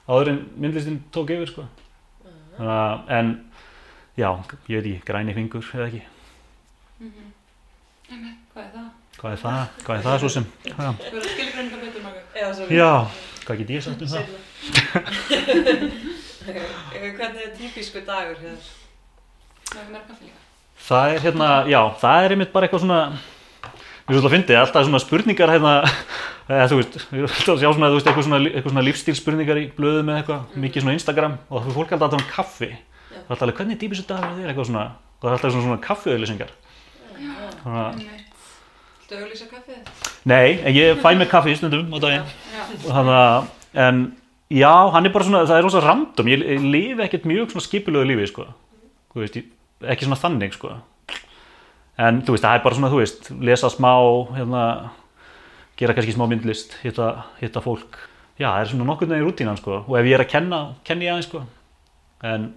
[0.07, 1.65] áður en myndlistin tók yfir sko.
[2.57, 3.33] Uh, en
[4.17, 4.29] já,
[4.67, 6.03] ég veit ekki, græni fingur eða ekki,
[8.07, 8.87] Hvað er það?
[9.17, 10.45] hvað er það, hvað er það svo sem?
[10.63, 12.91] Já, Þú verður að skilja greinlega betur maður Já,
[13.45, 14.25] hvað get ég sagt um það.
[17.17, 18.59] Hvernig er típisku dagur hér?
[19.67, 20.45] Það er meira kaffi líka
[20.87, 22.99] það er hérna, já, það er einmitt bara eitthvað svona
[24.07, 25.73] ég vil að fyndi, alltaf svona spurningar hérna,
[26.51, 29.61] eða þú veist ég vil alltaf sjá svona, þú veist, eitthvað svona, eitthvað svona lífstílspurningar
[29.61, 32.31] í blöðum eða eitthvað, mikið svona Instagram og það fyrir fólk alltaf að tala um
[32.31, 32.71] kaffi.
[33.09, 34.37] Það er alltaf alveg, hvernig er típisku dagur?
[34.37, 34.85] Þér, eitthvað svona
[35.17, 36.53] það er alltaf svona, svona kaffiauðlýsingar.
[36.53, 36.66] að-.
[39.07, 40.07] Þú auðlýsa kaffið?
[40.27, 42.31] Nei, en ég fæ mér kaffi stundum á daginn.
[42.83, 43.45] Þannig að,
[43.79, 44.01] en
[44.51, 46.31] já, hann er bara svona, það er rosa random.
[46.33, 48.49] Ég, ég lifi ekkert mjög svona skipulögu lífi sko.
[49.13, 49.47] þú veist, ég,
[49.93, 50.73] ekki svona þannig sko.
[51.97, 53.93] en þú veist, það er bara svona, þú veist lesa smá,
[54.35, 54.65] hérna
[55.79, 57.09] gera kannski smá myndlist, hitta,
[57.39, 57.95] hitta fólk.
[58.35, 59.85] Já, það er svona nokkurn veginn rútínan sko.
[59.87, 61.45] Og ef ég er að kenna, kenni ég aðeins sko.
[62.27, 62.51] En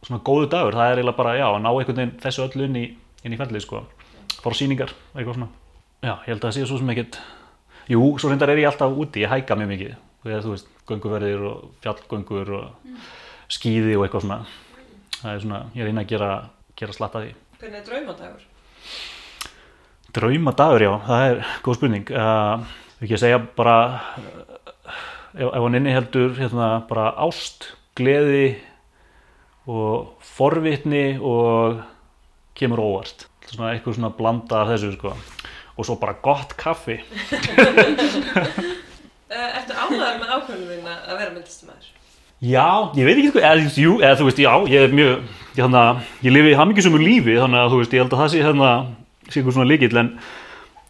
[0.00, 2.80] svona góðu dagur, það er eiginlega bara, já, að ná einhvern veginn þessu öllu inn
[2.80, 2.86] í,
[3.20, 3.84] inn í ferlið sko
[4.40, 5.50] fór síningar, eitthvað svona.
[6.00, 7.20] Já, ég held að það sé svo sem ekkert
[7.90, 9.94] jú, svo reyndar er ég alltaf úti, ég hæka mjög mikið.
[10.26, 12.90] Eða þú veist, gönguverðir og fjallgöngur og
[13.50, 14.40] skíði og eitthvað svona.
[15.20, 16.30] Það er svona, ég reyna að gera,
[16.78, 17.32] gera slatta því.
[17.60, 18.46] Hvernig er draumadagur?
[20.16, 22.12] Draumadagur, já, það er góð spurning.
[22.12, 23.76] Uh, ekki að segja bara
[24.20, 24.60] uh,
[25.34, 28.44] ef, ef hann inni heldur hérna, bara ást, gleði
[29.70, 31.82] og forvitni og
[32.56, 35.14] kemur óvart svona eitthvað svona blanda af þessu sko.
[35.76, 36.98] Og svo bara gott kaffi.
[37.30, 37.38] Uh,
[39.58, 41.96] ertu ánæður með ákvörðunum þín að vera myndlistamæður?
[42.40, 45.24] Já, ég veit ekki sko, eða, jú, eða þú veist, já, ég er mjög,
[45.58, 48.44] ég, að ég lifi hamingjusum lífi, þannig að þú veist, ég held að það sé
[48.46, 48.70] hérna,
[49.26, 50.08] sé eitthvað svona líkill, en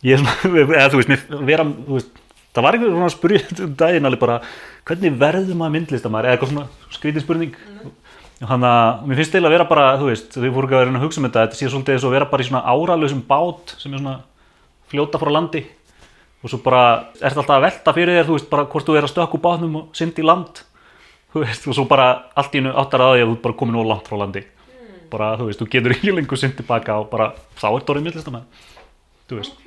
[0.06, 0.36] ég er svona,
[0.78, 2.20] eða þú veist, mér vera, þú veist,
[2.54, 4.36] það var eitthvað svona spurning um daginn alveg bara,
[4.86, 7.58] hvernig verður maður myndlistamæður, eða eitthvað svona skrítið spurning,
[8.48, 10.94] þannig að mér finnst eiginlega að vera bara, þú veist, þau fóru ekki að vera
[10.96, 13.74] að hugsa um þetta, þetta sé svolítið eins og vera bara í svona áralösum bát
[13.76, 14.14] sem er svona
[14.90, 15.60] fljóta frá landi.
[16.40, 16.82] Og svo bara
[17.20, 19.42] ert alltaf að velta fyrir þér, þú veist, bara hvort þú er að stökka úr
[19.44, 20.62] bátnum og syndi í land
[21.34, 22.06] þú veist, og svo bara
[22.40, 24.42] allt í einu áttar að því að þú ert bara komin úr langt frá landi.
[25.12, 27.28] Bara, þú veist, þú getur ekki lengur synd tilbaka og bara,
[27.60, 28.46] þá er Dóri millistamenn
[29.30, 29.60] þú veist,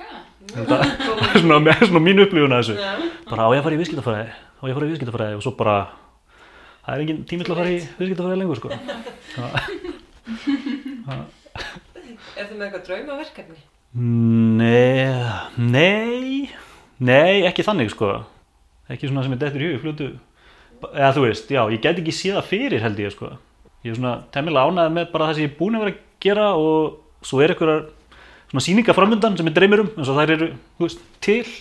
[0.44, 0.56] Ok.
[0.58, 2.74] þetta er svona, svona mín upplifun að þessu.
[3.30, 4.26] Bara á ég að fara í viðskiptafræði?
[4.34, 5.36] Á ég að fara í viðskiptafræði?
[5.38, 5.76] Og svo bara
[6.84, 8.68] það er engin tími til að fara í viðskiptafræði lengur sko.
[12.34, 13.60] Er þú með eitthvað draumaverkefni?
[13.94, 15.06] Nei,
[15.54, 16.50] nei,
[16.98, 18.08] nei, ekki þannig sko,
[18.90, 20.08] ekki svona sem er dettur í hug, fljótu,
[20.88, 23.30] eða þú veist, já, ég get ekki séð það fyrir held ég sko,
[23.86, 26.00] ég er svona temmilega ánægð með bara það sem ég er búin að vera að
[26.26, 27.84] gera og svo er einhverjar
[28.50, 31.54] svona sýningar framöndan sem ég dreymir um, eins og þær eru, þú veist, til,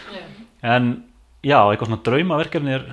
[0.74, 0.92] en
[1.40, 2.86] já, eitthvað svona draumaverkefni er,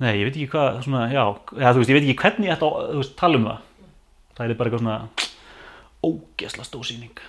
[0.00, 1.22] nei, ég veit ekki hvað, svona, já,
[1.58, 3.58] eða þú veist, ég veit ekki hvernig ég ætti að, þú veist, tala um það,
[4.36, 4.98] það er bara eitthvað svona
[6.10, 7.20] ógesla stórsýning.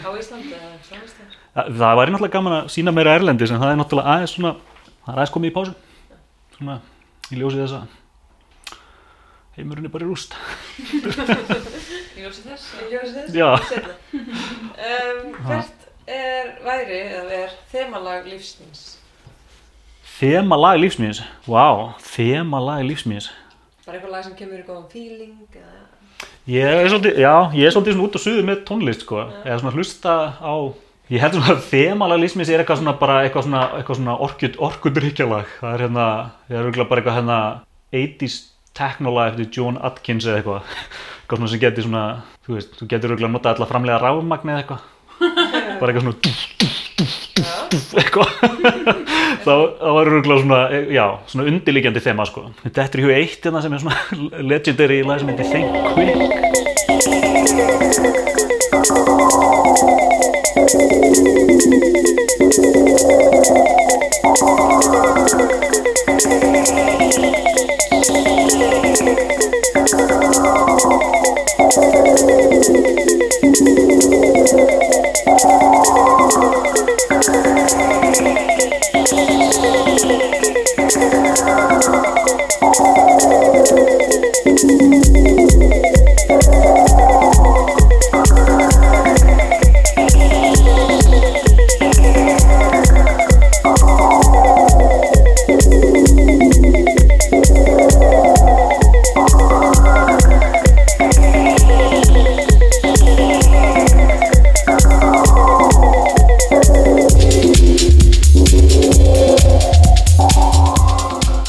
[0.00, 1.26] Á Íslandi eða Íslandi?
[1.52, 4.52] Það, það væri náttúrulega gaman að sína meira erlendis en það er náttúrulega aðeins svona
[5.02, 5.74] það er aðeins komið í pásu
[6.56, 6.76] svona
[7.28, 7.98] í ljósi þess að
[9.58, 10.32] heimurinn er bara í rúst
[12.16, 12.70] Í ljósi þess.
[12.86, 13.36] Í ljósi þess?
[13.36, 13.48] Já.
[13.68, 13.94] Seinna.
[14.82, 18.96] Um, hvert er væri eða er þemalag lífsins?
[20.18, 23.30] Þema lag lífsmýðis Vá, þema lag lífsmýðis
[23.86, 25.80] Bara eitthvað lag sem kemur í góðan feeling eða...
[26.52, 29.58] Ég er svolítið, já, ég er svolítið svona út á suðu með tónlist sko, eða
[29.60, 30.54] svona hlusta á
[31.12, 34.14] ég held svona að þema lag lífsmýðis er eitthvað svona bara eitthvað svona, eitthvað svona
[34.26, 35.50] orkut, orkudrykkjalag.
[35.60, 36.06] Það er hérna,
[36.48, 37.38] ég er auðvitað bara eitthvað hérna
[38.02, 38.36] 80s
[38.78, 40.62] technolag eftir John Atkins eða eitthvað.
[41.22, 42.04] Eitthvað svona sem getur svona,
[42.46, 44.82] þú veist, þú getur auðvitað notað alltaf framlega ráfmagn eða eitthvað.
[45.82, 46.18] Bara eitthvað svona
[47.92, 48.28] eitthvað
[49.42, 53.14] þá, þá var auðvitað svona, e, já, svona undirliggjandi þema sko, þetta er í hug
[53.16, 53.98] eitt hérna sem er svona
[54.52, 56.52] legendary lag sem heitir Think Quick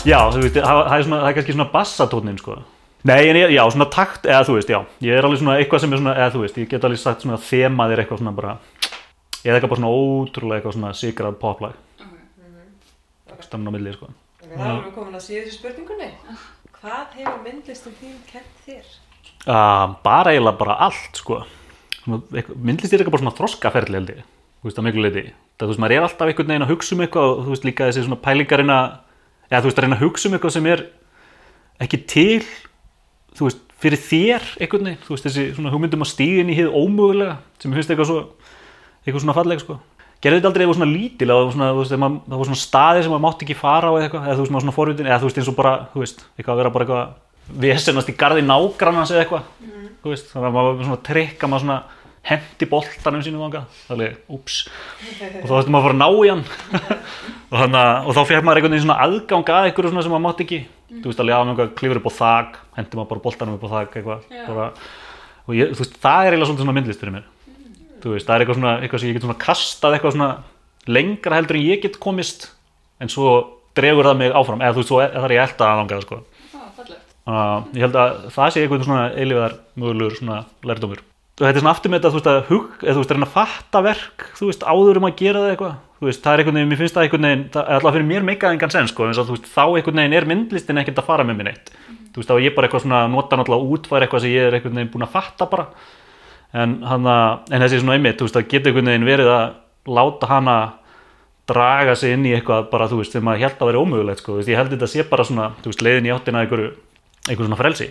[0.04, 2.58] Já, þú veist, það er, svona, það er kannski svona bassatónin, sko.
[3.08, 5.84] Nei, en ég, já, svona takt, eða þú veist, já, ég er alveg svona eitthvað
[5.84, 8.34] sem er svona, eða þú veist, ég get alveg sagt svona þemað er eitthvað svona
[8.36, 8.54] bara,
[9.44, 11.78] eða eitthvað bara svona ótrúlega eitthvað svona sigrað poplag,
[13.34, 13.44] Ok.
[13.48, 14.10] stemna á milli, sko.
[14.44, 16.10] Þá erum við komin að síðustu spurningunni.
[16.84, 18.92] Hvað hefur myndlistin þín kent þér?
[19.48, 21.42] Uh, bara eiginlega bara allt, sko.
[22.04, 24.24] Svona eitthvað- Myndlist er eitthvað bara svona þroskaferli, held ég,
[24.60, 25.24] þú veist, að miklu leiti.
[25.58, 27.64] Það, þú veist, maður er alltaf einhvern veginn að hugsa um eitthvað og þú veist,
[27.68, 28.78] líka þessi svona pælingarina,
[29.54, 30.84] eða þú veist, að reyna að hugsa um eitthvað sem er
[31.86, 32.44] ekki til
[33.38, 36.70] þú veist, fyrir þér einhvern veginn, þú veist, þessi svona hugmyndum að stíðin í hið
[36.74, 38.20] ómögulega, sem finnst eitthvað svo
[39.04, 39.80] eitthvað svona falleg, sko.
[40.24, 43.02] Gerði þetta aldrei eitthvað svona lítil eða svona, þú veist, maður- það var svona staði
[43.04, 45.28] sem maður mátti ekki fara á eitthvað, eða þú veist, maður svona forvitin eða þú
[45.28, 49.12] veist, eins og bara, þú veist, eitthvað að vera bara eitthvað vesenast í garði nágrannans
[49.12, 49.44] eða eitthvað.
[50.04, 51.80] Þú veist, þannig að maður var svona trikk að maður svona
[52.24, 54.62] hendi boltanum sínum þangað, alveg, ups
[55.42, 56.44] og þá ætti maður að fara að ná í hann.
[57.54, 60.46] Og, hana, og þá fekk maður einhvern veginn svona aðgang að svona sem maður mátti
[60.48, 60.58] ekki.
[61.04, 63.78] Þú veist alveg að maður klifur upp á þak hendi maður bara boltanum upp á
[63.84, 64.40] eitthvað Já.
[64.48, 64.66] bara,
[65.46, 67.30] og ég, þú veist, það er eiginlega svona myndlist fyrir mér.
[68.02, 70.32] Þú veist, það er eitthvað svona, eitthvað sem ég get svona kastað eitthvað svona
[70.98, 72.50] lengra heldur en ég get komist
[72.98, 73.38] en svo
[73.78, 74.66] dregur það mig áfram.
[74.66, 76.24] Eða þú veist, svo er, ég elda að langa sko.
[77.30, 81.64] ah, ég held að það sé eitthvað svona eilíðar mögulegur svona lærdómur og þetta er
[81.64, 83.80] svona aftur með þetta, þú veist, að hug eða þú veist, að reyna að fatta
[83.88, 86.70] verk, þú veist, áður um að gera það eitthvað, þú veist, það er einhvern veginn,
[86.70, 89.34] mér finnst það einhvern veginn, það er alltaf fyrir mér meikað engan sen, sko, þú
[89.34, 91.74] veist, þá einhvern veginn er myndlistin ekkert að fara með mér neitt,
[92.14, 94.46] þú veist, þá er ég bara eitthvað svona að nota náttúrulega útfæra eitthvað sem ég
[94.46, 95.68] er einhvern veginn búin að fatta bara,
[96.54, 97.18] en hana,
[97.50, 99.46] en þessi svona einmitt, þú veist, það getur einhvern veginn verið að
[99.98, 100.58] láta hana
[101.50, 104.36] draga sig inn í eitthvað bara, þú veist, sem maður held að vera ómögulegt, sko,
[104.36, 106.70] þú veist, ég held þetta sé bara svona, veist, leiðin í áttina að einhverju,
[107.26, 107.90] einhverju svona frelsi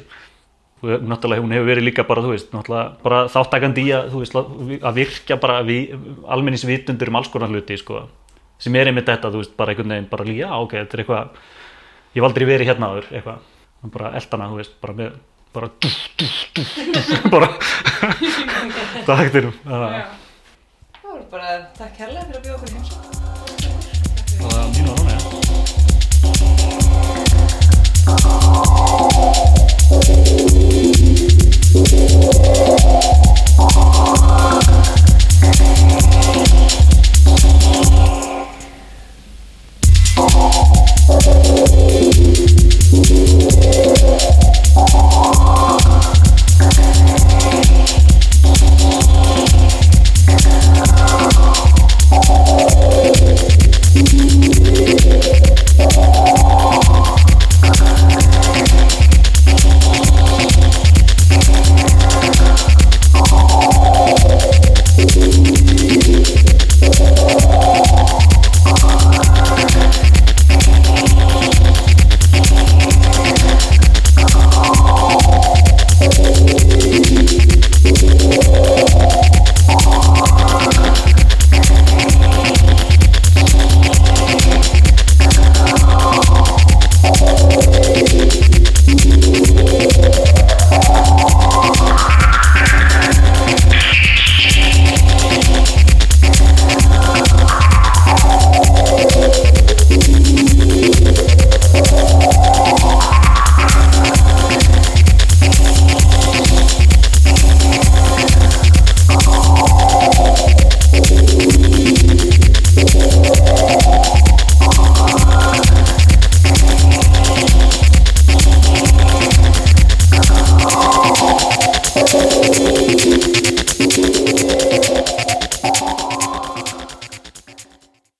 [0.82, 4.34] náttúrulega hún hefur verið líka bara, þú veist, náttúrulega bara þáttakandi í að, þú veist,
[4.82, 5.92] að virkja bara við,
[6.34, 7.94] almenningsvitundur um alls konar hluti, sko,
[8.62, 11.24] sem er einmitt þetta, þú veist, bara einhvern veginn, bara líka, ok, þetta er eitthvað,
[12.18, 13.38] ég valdur í verið hérna aður, eitthvað,
[13.94, 15.10] bara eldana, þú veist, bara með,
[15.54, 17.48] bara, duf, duf, duf, duf, bara,
[19.06, 19.92] það hægt er um, það var.
[20.98, 23.02] Það voru bara, takk kærlega fyrir að bjóða okkur heimsók.
[24.32, 25.22] Það var mínu að rána, já.
[31.74, 32.12] Oh.